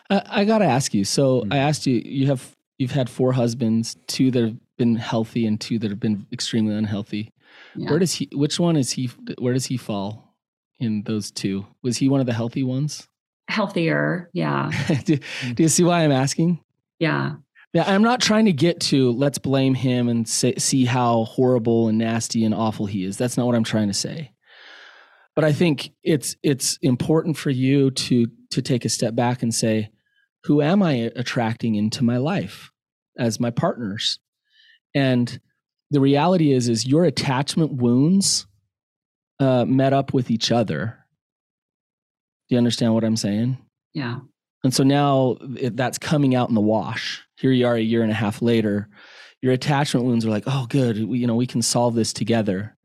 [0.10, 1.04] I, I got to ask you.
[1.06, 1.54] So Mhm.
[1.54, 2.02] I asked you.
[2.04, 6.00] You have you've had four husbands, two that have been healthy and two that have
[6.00, 7.32] been extremely unhealthy.
[7.76, 7.90] Yeah.
[7.90, 8.30] Where does he?
[8.34, 9.10] Which one is he?
[9.38, 10.36] Where does he fall
[10.80, 11.66] in those two?
[11.82, 13.08] Was he one of the healthy ones?
[13.48, 14.30] Healthier.
[14.34, 14.72] Yeah.
[15.06, 15.18] do,
[15.54, 16.60] do you see why I'm asking?
[17.00, 17.36] Yeah.
[17.74, 21.88] Yeah, I'm not trying to get to let's blame him and say, see how horrible
[21.88, 23.18] and nasty and awful he is.
[23.18, 24.32] That's not what I'm trying to say.
[25.36, 29.54] But I think it's it's important for you to to take a step back and
[29.54, 29.90] say,
[30.44, 32.72] who am I attracting into my life
[33.18, 34.20] as my partners?
[34.94, 35.40] And
[35.92, 38.46] the reality is is your attachment wounds
[39.40, 40.98] uh, met up with each other.
[42.48, 43.58] Do you understand what I'm saying?
[43.94, 44.20] Yeah.
[44.64, 47.22] And so now it, that's coming out in the wash.
[47.38, 48.90] Here you are a year and a half later.
[49.42, 51.06] Your attachment wounds are like, oh, good.
[51.06, 52.78] We, you know, we can solve this together.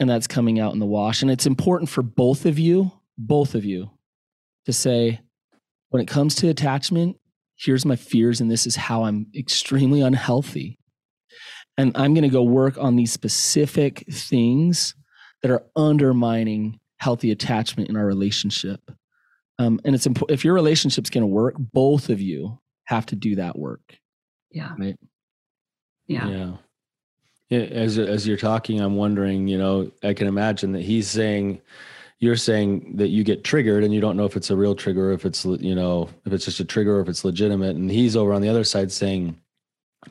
[0.00, 1.22] And that's coming out in the wash.
[1.22, 3.90] And it's important for both of you, both of you,
[4.66, 5.20] to say,
[5.92, 7.18] when it comes to attachment,
[7.56, 10.78] here's my fears, and this is how I'm extremely unhealthy.
[11.76, 14.94] And I'm going to go work on these specific things
[15.42, 18.80] that are undermining healthy attachment in our relationship.
[19.58, 23.16] Um, and it's important if your relationship's going to work, both of you have to
[23.16, 23.98] do that work.
[24.50, 24.72] Yeah.
[24.78, 24.96] Right.
[26.06, 26.28] Yeah.
[26.28, 26.52] Yeah.
[27.50, 29.46] Yeah, As as you're talking, I'm wondering.
[29.46, 31.60] You know, I can imagine that he's saying,
[32.22, 35.10] you're saying that you get triggered, and you don't know if it's a real trigger,
[35.10, 37.74] if it's you know, if it's just a trigger, or if it's legitimate.
[37.74, 39.36] And he's over on the other side saying,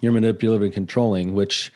[0.01, 1.71] you're manipulative and controlling, which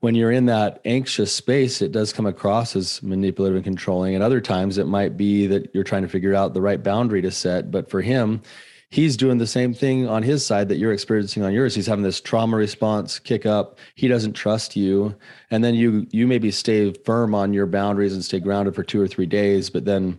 [0.00, 4.14] when you're in that anxious space, it does come across as manipulative and controlling.
[4.14, 7.20] And other times it might be that you're trying to figure out the right boundary
[7.20, 7.70] to set.
[7.70, 8.40] But for him,
[8.90, 11.74] he's doing the same thing on his side that you're experiencing on yours.
[11.74, 13.78] He's having this trauma response kick up.
[13.94, 15.14] He doesn't trust you.
[15.50, 19.00] And then you you maybe stay firm on your boundaries and stay grounded for two
[19.00, 19.68] or three days.
[19.70, 20.18] But then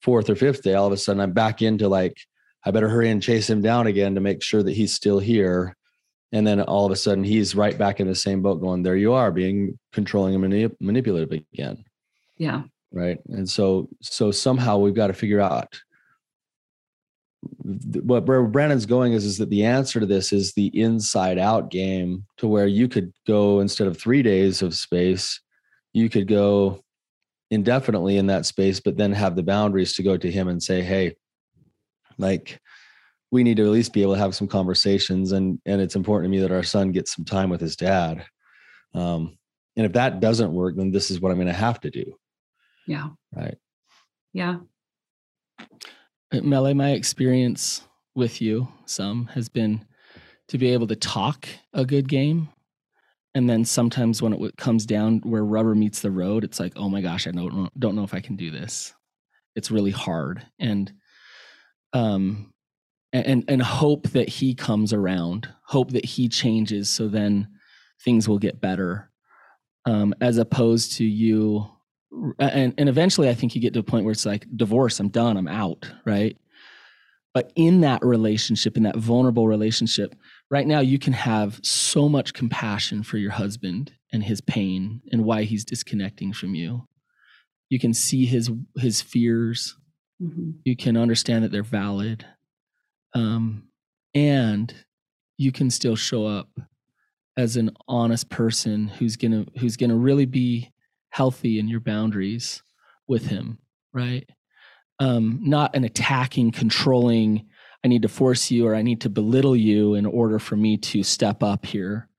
[0.00, 2.16] fourth or fifth day, all of a sudden I'm back into like,
[2.64, 5.76] I better hurry and chase him down again to make sure that he's still here
[6.32, 8.96] and then all of a sudden he's right back in the same boat going there
[8.96, 11.84] you are being controlling and manip- manipulative again
[12.36, 12.62] Yeah.
[12.92, 15.80] right and so so somehow we've got to figure out
[18.02, 21.70] what where brannon's going is is that the answer to this is the inside out
[21.70, 25.40] game to where you could go instead of three days of space
[25.92, 26.80] you could go
[27.50, 30.82] indefinitely in that space but then have the boundaries to go to him and say
[30.82, 31.14] hey
[32.18, 32.60] like
[33.30, 36.30] we need to at least be able to have some conversations and and it's important
[36.32, 38.24] to me that our son gets some time with his dad
[38.94, 39.36] um
[39.76, 42.16] and if that doesn't work then this is what i'm going to have to do
[42.86, 43.08] Yeah.
[43.34, 43.58] right
[44.32, 44.58] Yeah.
[46.32, 47.82] Uh, Mele, my experience
[48.14, 49.84] with you, some has been
[50.48, 52.48] to be able to talk a good game.
[53.34, 56.88] And then sometimes when it comes down where rubber meets the road, it's like, oh
[56.88, 58.94] my gosh, I don't don't know if I can do this.
[59.54, 60.46] It's really hard.
[60.58, 60.92] And
[61.92, 62.52] um
[63.12, 67.48] and and hope that he comes around, hope that he changes so then
[68.02, 69.10] things will get better.
[69.84, 71.70] Um, as opposed to you
[72.38, 75.08] and and eventually I think you get to a point where it's like divorce, I'm
[75.08, 76.36] done, I'm out, right?
[77.34, 80.14] But in that relationship, in that vulnerable relationship,
[80.50, 85.24] right now you can have so much compassion for your husband and his pain and
[85.24, 86.88] why he's disconnecting from you.
[87.68, 89.76] You can see his his fears.
[90.20, 92.24] hmm You can understand that they're valid.
[93.14, 93.68] Um,
[94.14, 94.74] and
[95.36, 96.48] you can still show up
[97.36, 100.70] as an honest person who's gonna who's gonna really be
[101.16, 102.62] healthy in your boundaries
[103.08, 103.56] with him,
[103.94, 104.28] right?
[105.00, 107.46] Um, not an attacking, controlling,
[107.82, 110.76] I need to force you or I need to belittle you in order for me
[110.76, 112.10] to step up here.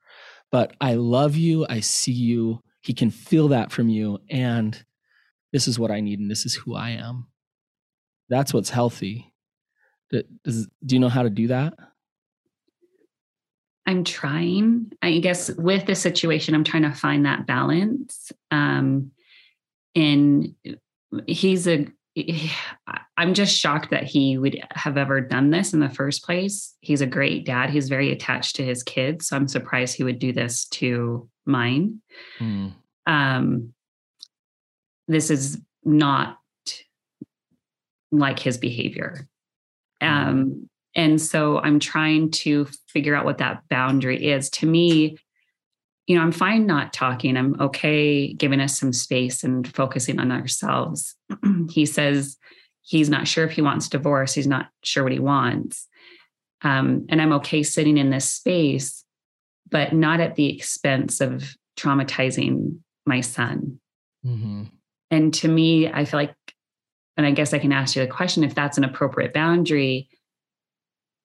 [0.51, 4.83] But I love you, I see you, he can feel that from you, and
[5.53, 7.27] this is what I need, and this is who I am.
[8.29, 9.31] That's what's healthy.
[10.43, 11.75] Does, do you know how to do that?
[13.87, 14.91] I'm trying.
[15.01, 18.31] I guess with the situation, I'm trying to find that balance.
[18.51, 19.11] Um,
[19.95, 20.53] and
[21.25, 21.87] he's a.
[23.19, 26.75] I'm just shocked that he would have ever done this in the first place.
[26.81, 27.71] He's a great dad.
[27.71, 32.01] He's very attached to his kids, so I'm surprised he would do this to mine.
[32.37, 32.67] Hmm.
[33.07, 33.73] Um,
[35.07, 36.37] this is not
[38.11, 39.27] like his behavior.
[40.01, 44.49] Um, and so I'm trying to figure out what that boundary is.
[44.49, 45.17] To me,
[46.07, 47.37] you know, I'm fine not talking.
[47.37, 51.15] I'm okay giving us some space and focusing on ourselves.
[51.69, 52.37] he says
[52.81, 54.33] he's not sure if he wants divorce.
[54.33, 55.87] He's not sure what he wants.
[56.63, 59.05] Um, and I'm okay sitting in this space,
[59.69, 63.79] but not at the expense of traumatizing my son.
[64.23, 64.63] hmm
[65.11, 66.35] And to me, I feel like,
[67.17, 70.09] and I guess I can ask you the question if that's an appropriate boundary,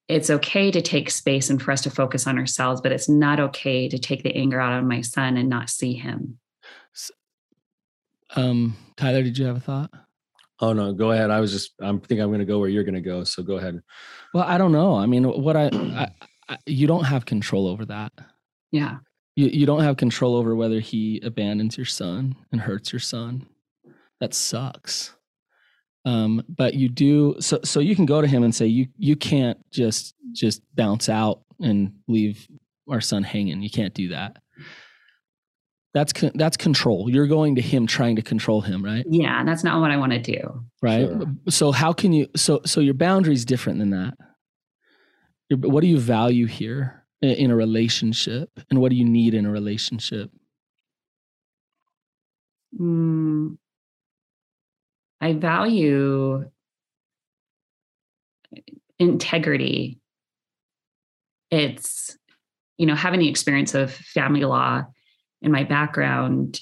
[0.09, 3.41] it's okay to take space and for us to focus on ourselves, but it's not
[3.41, 6.39] okay to take the anger out on my son and not see him.
[6.95, 7.11] S-
[8.37, 9.91] Um, Tyler, did you have a thought?
[10.61, 11.31] Oh no, go ahead.
[11.31, 13.25] I was just I'm think I'm going to go where you're going to go.
[13.25, 13.81] So go ahead.
[14.33, 14.95] Well, I don't know.
[14.95, 16.09] I mean, what I, I,
[16.49, 18.13] I you don't have control over that.
[18.71, 18.99] Yeah.
[19.35, 23.47] You you don't have control over whether he abandons your son and hurts your son.
[24.21, 25.15] That sucks.
[26.05, 29.15] Um, but you do so so you can go to him and say you you
[29.15, 32.49] can't just just bounce out and leave
[32.91, 33.63] our son hanging.
[33.63, 34.39] You can't do that.
[35.95, 37.11] That's con- that's control.
[37.11, 39.05] You're going to him trying to control him, right?
[39.09, 40.65] Yeah, that's not what I want to do.
[40.81, 41.07] Right.
[41.07, 41.27] Sure.
[41.51, 42.29] So how can you?
[42.35, 44.15] So so your boundary is different than that.
[45.51, 49.47] Your, what do you value here in a relationship, and what do you need in
[49.47, 50.31] a relationship?
[52.81, 53.59] Mm,
[55.23, 56.45] I value
[58.99, 60.01] integrity.
[61.51, 62.19] It's,
[62.77, 64.85] you know, having the experience of family law
[65.41, 66.61] in my background,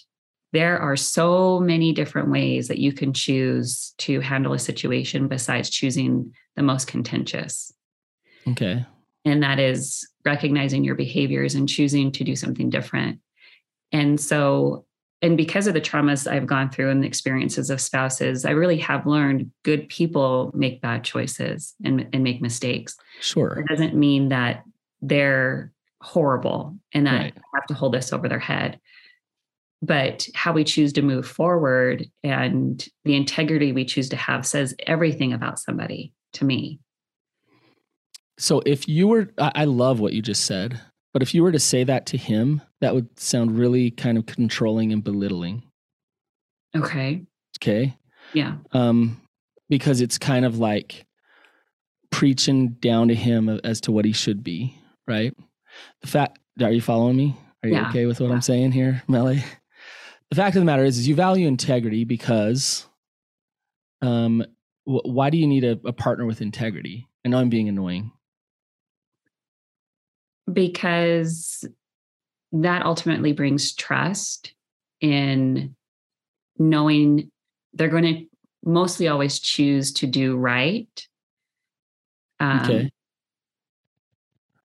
[0.52, 5.70] there are so many different ways that you can choose to handle a situation besides
[5.70, 7.72] choosing the most contentious.
[8.46, 8.84] Okay.
[9.24, 13.20] And that is recognizing your behaviors and choosing to do something different.
[13.92, 14.84] And so,
[15.22, 18.78] and because of the traumas I've gone through and the experiences of spouses, I really
[18.78, 22.96] have learned good people make bad choices and, and make mistakes.
[23.20, 23.58] Sure.
[23.58, 24.64] It doesn't mean that
[25.02, 27.34] they're horrible and that Right.
[27.54, 28.80] have to hold this over their head.
[29.82, 34.74] But how we choose to move forward and the integrity we choose to have says
[34.86, 36.80] everything about somebody to me.
[38.38, 40.80] So if you were, I, I love what you just said,
[41.12, 44.26] but if you were to say that to him, that would sound really kind of
[44.26, 45.62] controlling and belittling.
[46.76, 47.22] Okay.
[47.58, 47.96] Okay.
[48.32, 48.56] Yeah.
[48.72, 49.20] um,
[49.68, 51.04] because it's kind of like
[52.10, 55.34] preaching down to him as to what he should be, right?
[56.02, 57.36] The fact, are you following me?
[57.62, 57.88] Are you Yeah.
[57.88, 58.34] okay with what Yeah.
[58.34, 59.36] I'm saying here, Mele?
[60.30, 62.86] The fact of the matter is, is you value integrity because,
[64.02, 64.44] um,
[64.84, 67.08] wh- why do you need a, a partner with integrity?
[67.24, 68.12] I know I'm being annoying.
[70.52, 71.64] Because
[72.52, 74.54] that ultimately brings trust
[75.00, 75.74] in
[76.58, 77.30] knowing
[77.72, 78.26] they're going to
[78.64, 81.06] mostly always choose to do right.
[82.38, 82.90] Um, Okay.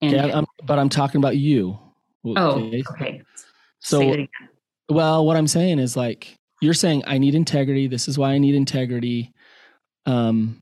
[0.02, 1.80] And, Okay, I'm, but I'm talking about you.
[2.26, 2.84] oh, Okay?
[2.92, 3.22] okay.
[3.80, 4.50] So Say it again.
[4.90, 7.88] Well, what I'm saying is like you're saying I need integrity.
[7.88, 9.34] This is why I need integrity.
[10.06, 10.62] Um,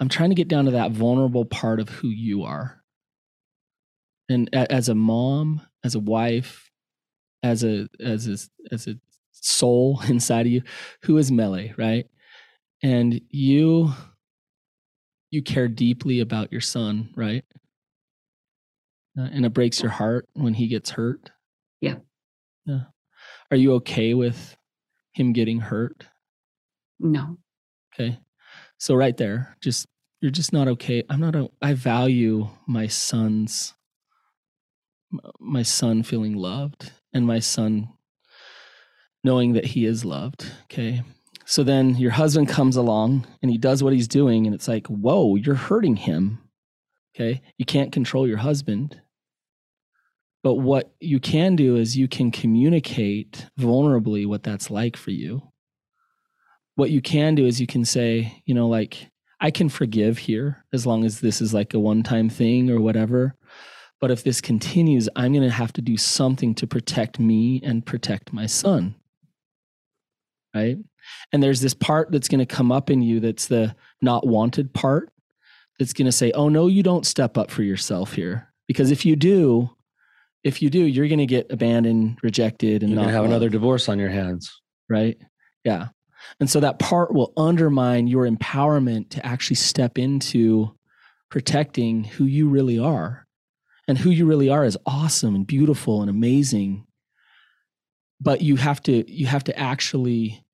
[0.00, 2.77] I'm trying to get down to that vulnerable part of who you are.
[4.28, 6.70] And a, as a mom, as a wife,
[7.42, 8.36] as a as a
[8.72, 8.94] as a
[9.32, 10.62] soul inside of you,
[11.02, 12.06] who is Mele, right?
[12.82, 13.92] And you
[15.30, 17.44] you care deeply about your son, right?
[19.18, 21.30] Uh, and it breaks your heart when he gets hurt.
[21.80, 21.96] Yeah.
[22.66, 22.84] Yeah.
[23.50, 24.56] Are you okay with
[25.12, 26.06] him getting hurt?
[27.00, 27.38] No.
[27.94, 28.18] Okay.
[28.78, 29.86] So right there, just
[30.20, 31.02] you're just not okay.
[31.08, 33.74] I'm not a I value my son's
[35.40, 37.88] my son feeling loved and my son
[39.24, 40.46] knowing that he is loved.
[40.64, 41.02] Okay.
[41.44, 44.86] So then your husband comes along and he does what he's doing and it's like,
[44.86, 46.38] "Whoa, you're hurting him."
[47.14, 47.42] Okay?
[47.56, 49.00] You can't control your husband.
[50.42, 55.48] But what you can do is you can communicate vulnerably what that's like for you
[56.78, 60.64] what you can do is you can say, you know, like, I can forgive here
[60.72, 63.34] as long as this is like a one time thing or whatever.
[64.00, 67.84] But if this continues, I'm going to have to do something to protect me and
[67.84, 68.94] protect my son.
[70.54, 70.78] Right.
[71.32, 74.72] And there's this part that's going to come up in you that's the not wanted
[74.72, 75.10] part
[75.78, 78.52] that's going to say, oh, no, you don't step up for yourself here.
[78.66, 79.70] Because if you do,
[80.44, 83.88] if you do, you're going to get abandoned, rejected, and You're not have another divorce
[83.88, 84.60] on your hands.
[84.88, 85.16] right?
[85.64, 85.88] Yeah.
[86.40, 90.74] And so that part will undermine your empowerment to actually step into
[91.30, 93.26] protecting who you really are.
[93.88, 96.86] And who you really are is awesome and beautiful and amazing.
[98.20, 100.44] But you have to you have to actually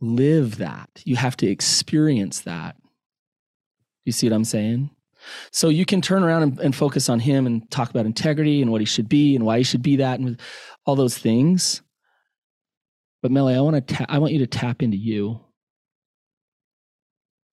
[0.00, 0.90] live that.
[1.04, 2.76] You have to experience that.
[4.04, 4.90] You see what I'm saying?
[5.50, 8.70] So you can turn around and, and focus on him and talk about integrity and
[8.70, 10.38] what he should be and why he should be that and
[10.84, 11.80] all those things.
[13.22, 15.40] But Mele, I want to ta- I want you to tap into you.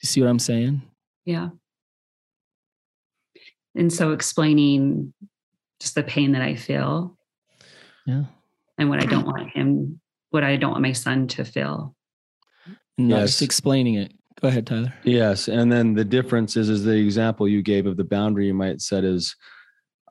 [0.01, 0.81] You see what I'm saying?
[1.23, 1.49] Yeah.
[3.75, 5.13] And so explaining
[5.79, 7.17] just the pain that I feel
[8.05, 8.25] Yeah.
[8.77, 9.99] and what I don't want him,
[10.29, 11.95] what I don't want my son to feel.
[12.97, 13.29] And not Yes.
[13.31, 14.13] just explaining it.
[14.41, 14.93] Go ahead, Tyler.
[15.03, 18.53] Yes, and then the difference is is the example you gave of the boundary you
[18.53, 19.35] might set is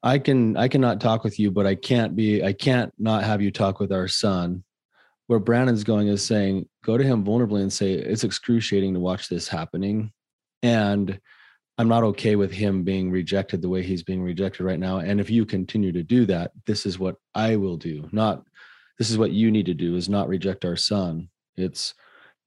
[0.03, 3.43] I can I cannot talk with you, but I can't be I can't not have
[3.43, 4.65] you talk with our son.
[5.27, 9.29] where Brannon's going is saying, go to him vulnerably and say, it's excruciating to watch
[9.29, 10.11] this happening.
[10.65, 11.21] And
[11.79, 14.99] I'm not okay with him being rejected the way he's being rejected right now.
[14.99, 18.09] And if you continue to do that, this is what I will do.
[18.13, 18.43] Not
[18.99, 21.31] this is what you need to do is not reject our son.
[21.57, 21.95] It's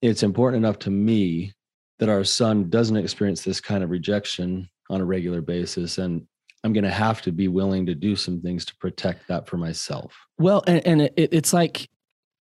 [0.02, 1.54] it's important enough to me
[2.00, 5.98] that our son doesn't experience this kind of rejection on a regular basis.
[5.98, 6.28] And
[6.64, 9.58] I'm going to have to be willing to do some things to protect that for
[9.58, 10.14] myself.
[10.38, 11.90] Well, and, and it, it's like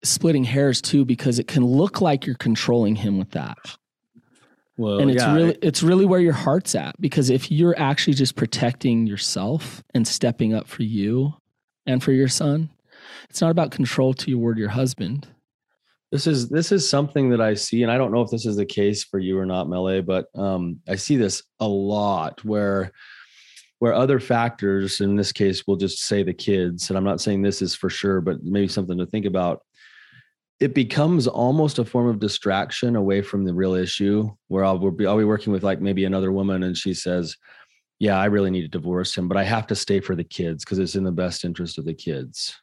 [0.04, 3.56] splitting hairs too because it can look like you're controlling him with that.
[4.82, 8.14] Well, and it's yeah, really it's really where your heart's at because if you're actually
[8.14, 11.34] just protecting yourself and stepping up for you
[11.86, 12.68] and for your son,
[13.30, 15.28] it's not about control toward your husband.
[16.10, 18.56] This is this is something that I see, and I don't know if this is
[18.56, 22.90] the case for you or not, Mele, but um, I see this a lot where
[23.78, 27.42] where other factors, in this case, we'll just say the kids, and I'm not saying
[27.42, 29.60] this is for sure, but maybe something to think about
[30.62, 35.06] it becomes almost a form of distraction away from the real issue where I'll be,
[35.08, 37.36] I'll be working with like maybe another woman and she says,
[37.98, 40.64] yeah, I really need to divorce him, but I have to stay for the kids
[40.64, 42.56] because it's in the best interest of the kids.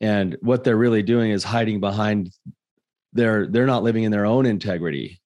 [0.00, 2.30] And what they're really doing is hiding behind
[3.12, 5.20] their, they're not living in their own integrity.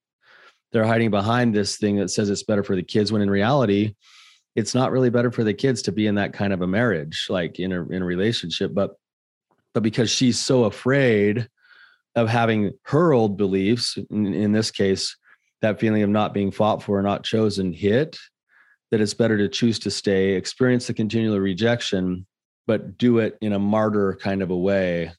[0.72, 3.94] They're hiding behind this thing that says it's better for the kids when in reality,
[4.56, 7.26] it's not really better for the kids to be in that kind of a marriage,
[7.28, 8.72] like in a, in a relationship.
[8.72, 8.92] But,
[9.74, 11.46] but because she's so afraid
[12.16, 15.16] of having her old beliefs, in, in this case,
[15.62, 18.18] that feeling of not being fought for, not chosen, hit,
[18.90, 22.26] that it's better to choose to stay, experience the continual rejection,
[22.66, 25.12] but do it in a martyr kind of a way,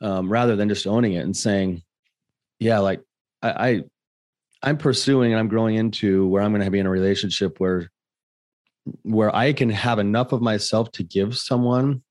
[0.00, 1.82] um, rather than just owning it and saying,
[2.58, 3.00] "Yeah, like
[3.42, 3.84] I, I
[4.62, 7.90] I'm pursuing and I'm growing into where I'm going to be in a relationship where
[9.02, 12.02] where I can have enough of myself to give someone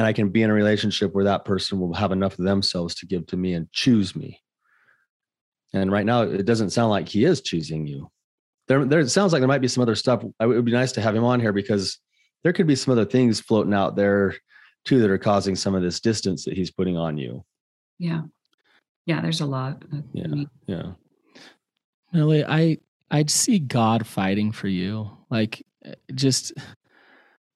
[0.00, 2.94] and I can be in a relationship where that person will have enough of themselves
[2.94, 4.40] to give to me and choose me.
[5.74, 8.10] And right now, it doesn't sound like he is choosing you.
[8.66, 10.24] There, there it sounds like there might be some other stuff.
[10.24, 11.98] It would be nice to have him on here because
[12.42, 14.36] there could be some other things floating out there
[14.86, 17.44] too that are causing some of this distance that he's putting on you.
[17.98, 18.22] Yeah,
[19.04, 19.20] yeah.
[19.20, 19.84] There's a lot.
[20.14, 20.92] Yeah, yeah.
[22.14, 22.78] Mele, I
[23.10, 25.10] I see God fighting for you.
[25.28, 26.54] Like eh, just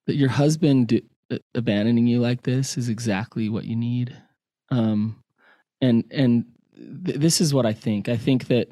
[0.05, 1.01] that your husband
[1.53, 4.15] abandoning you like this is exactly what you need.
[4.69, 5.23] Um,
[5.81, 6.45] and and
[7.05, 8.09] th- this is what I think.
[8.09, 8.67] I think that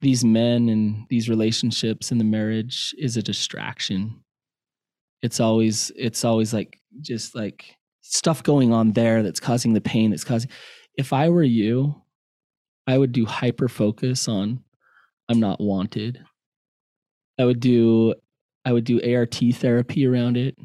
[0.00, 4.22] these men and these relationships and the marriage is a distraction.
[5.22, 10.10] It's always it's always like just like stuff going on there that's causing the pain
[10.10, 10.50] that's causing.
[10.96, 12.02] If I were you,
[12.86, 14.64] I would do hyper focus on
[15.28, 16.24] I'm not wanted.
[17.38, 18.14] I would do
[18.64, 20.56] I would do ART therapy around it.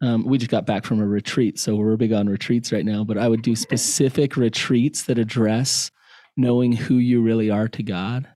[0.00, 3.02] Um, we just got back from a retreat, so we're big on retreats right now.
[3.04, 5.90] But I would do specific retreats that address
[6.36, 8.28] knowing who you really are to God.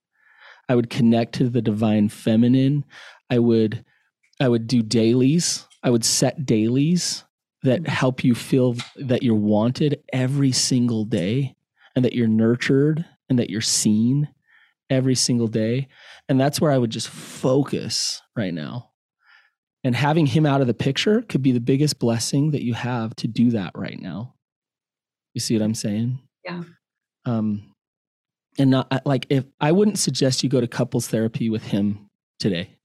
[0.69, 2.85] I would connect to the divine feminine.
[3.31, 3.85] I would
[4.41, 5.67] I would do dailies.
[5.85, 7.25] I would set dailies
[7.63, 11.55] that help you feel that you're wanted every single day
[11.95, 14.29] and that you're nurtured and that you're seen
[14.91, 15.89] every single day.
[16.29, 18.92] And that's where I would just focus right now
[19.85, 23.15] and having him out of the picture could be the biggest blessing that you have
[23.17, 24.35] to do that right now.
[25.35, 26.21] You see what I'm saying?
[26.45, 26.63] Yeah.
[27.25, 27.73] Um,
[28.59, 32.77] and not like if I wouldn't suggest you go to couples therapy with him today.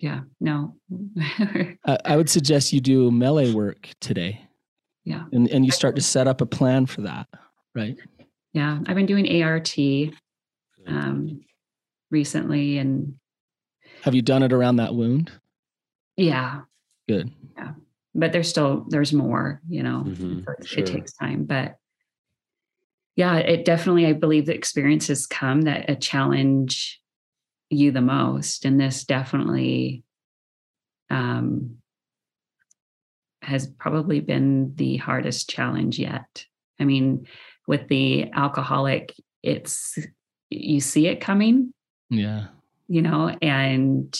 [0.00, 0.20] Yeah.
[0.40, 0.74] No.
[1.18, 4.40] I, I would suggest you do mele work today.
[5.04, 5.24] Yeah.
[5.32, 7.28] And and you start to set up a plan for that,
[7.74, 7.96] right?
[8.52, 8.80] Yeah.
[8.86, 9.74] I've been doing ART
[10.86, 11.40] um,
[12.10, 13.14] recently, and
[14.02, 15.32] have you done it around that wound?
[16.18, 16.62] Yeah.
[17.08, 17.32] Good.
[17.56, 17.72] Yeah.
[18.14, 20.04] But there's still there's more, you know.
[20.06, 20.40] Mm-hmm.
[20.64, 20.80] Sure.
[20.80, 21.76] It takes time, but
[23.16, 27.00] yeah, it definitely I believe the experiences come that a challenge
[27.70, 30.02] you the most and this definitely
[31.10, 31.76] um
[33.42, 36.44] has probably been the hardest challenge yet.
[36.80, 37.26] I mean,
[37.66, 39.96] with the alcoholic, it's
[40.50, 41.72] you see it coming.
[42.10, 42.48] Yeah.
[42.88, 44.18] You know, and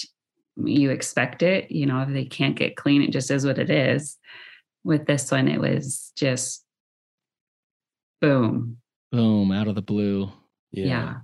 [0.64, 1.70] you expect it.
[1.70, 4.16] You know, if they can't get clean, it just is what it is.
[4.84, 6.64] With this one, it was just
[8.20, 8.78] boom.
[9.12, 10.30] Boom, out of the blue.
[10.70, 10.86] Yeah.
[10.86, 11.14] yeah.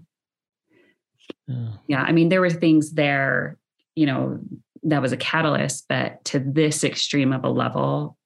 [1.47, 1.69] Yeah.
[1.87, 2.03] Yeah.
[2.03, 3.59] I mean, there were things there,
[3.95, 4.41] you know,
[4.85, 8.17] that was a catalyst, but to this extreme of a level,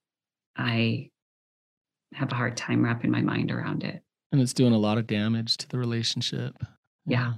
[0.57, 1.11] I
[2.15, 4.03] have a hard time wrapping my mind around it.
[4.33, 6.55] And it's doing a lot of damage to the relationship.
[7.07, 7.35] Yeah.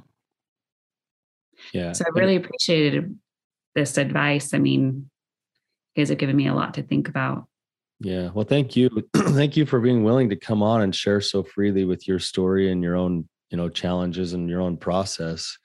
[1.73, 1.93] Yeah.
[1.93, 3.17] So I really appreciated
[3.75, 4.55] this advice.
[4.55, 5.11] I mean,
[5.95, 7.47] you guys have given me a lot to think about.
[8.01, 8.31] Yeah.
[8.33, 8.89] Well, thank you.
[9.17, 12.73] thank you for being willing to come on and share so freely with your story
[12.73, 15.57] and your own, you know, challenges and your own process.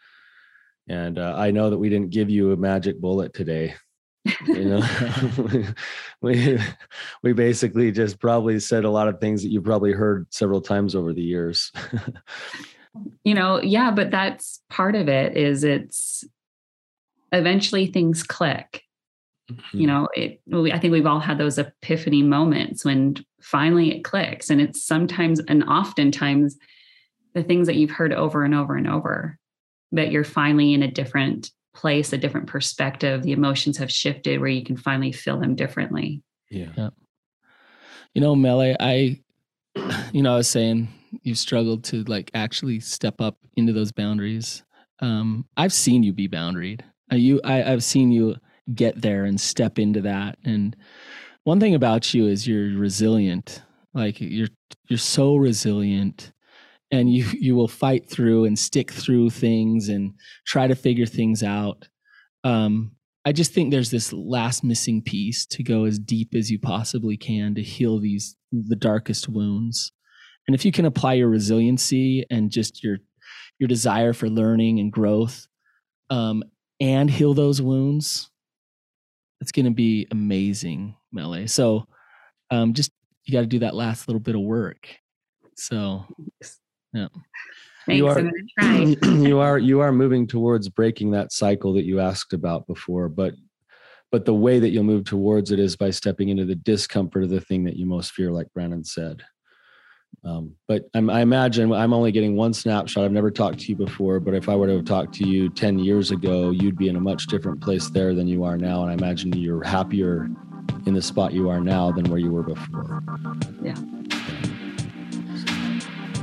[0.88, 3.76] And uh, I know that we didn't give you a magic bullet today.
[4.48, 4.84] you know,
[6.22, 6.60] we
[7.24, 10.96] we basically just probably said a lot of things that you probably heard several times
[10.96, 11.72] over the years.
[13.24, 15.38] you know, yeah, but that's part of it.
[15.38, 16.24] Is it's
[17.32, 18.86] eventually things click
[19.52, 19.80] Mm-hmm.
[19.80, 20.42] You know, it,
[20.74, 24.50] I think we've all had those epiphany moments when finally it clicks.
[24.50, 26.58] And it's sometimes and oftentimes
[27.34, 29.38] the things that you've heard over and over and over,
[29.92, 33.22] that you're finally in a different place, a different perspective.
[33.22, 36.24] The emotions have shifted where you can finally feel them differently.
[36.50, 36.70] Yeah.
[36.76, 36.90] yeah.
[38.14, 39.20] You know, Mele, I,
[40.12, 40.88] you know, I was saying
[41.22, 44.64] you struggled to like actually step up into those boundaries.
[45.02, 46.82] Um, I've seen you be boundaried.
[47.12, 48.36] Uh, you, I, I've seen you
[48.74, 50.38] get there and step into that.
[50.44, 50.76] And
[51.44, 53.62] one thing about you is you're resilient.
[53.94, 54.50] Like you're
[54.90, 56.34] you're so resilient
[56.92, 60.14] and you you will fight through and stick through things and
[60.46, 61.88] try to figure things out.
[62.44, 62.92] Um,
[63.24, 67.18] I just think there's this last missing piece to go as deep as you possibly
[67.18, 69.92] can to heal these the darkest wounds.
[70.48, 72.98] And if you can apply your resiliency and just your
[73.60, 75.48] your desire for learning and growth
[76.10, 76.44] um,
[76.80, 78.30] and heal those wounds,
[79.42, 81.48] it's going to be amazing, Mele.
[81.48, 81.88] So,
[82.52, 82.92] um, just
[83.26, 84.90] you got to do that last little bit of work.
[85.56, 86.06] So,
[86.94, 87.08] yeah.
[87.86, 87.98] Thanks.
[87.98, 88.20] You are,
[89.28, 93.34] you are you are moving towards breaking that cycle that you asked about before, but
[94.12, 97.30] but the way that you'll move towards it is by stepping into the discomfort of
[97.30, 99.24] the thing that you most fear, like Brannon said.
[100.24, 103.04] Um, but I'm, i imagine I'm only getting one snapshot.
[103.04, 105.50] I've never talked to you before, but if I were to have talked to you
[105.50, 108.84] 10 years ago, you'd be in a much different place there than you are now.
[108.84, 110.30] And I imagine you're happier
[110.86, 113.04] in the spot you are now than where you were before.
[113.62, 113.76] Yeah.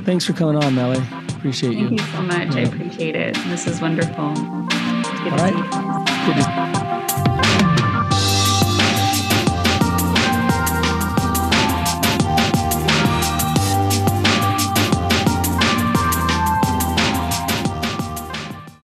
[0.03, 1.01] Thanks for coming on, Mele.
[1.37, 1.97] Appreciate Thank you.
[1.97, 2.55] Thank you so much.
[2.55, 2.61] Yeah.
[2.61, 3.35] I appreciate it.
[3.47, 4.23] This is wonderful.
[4.23, 5.53] All right.
[6.25, 6.52] Good to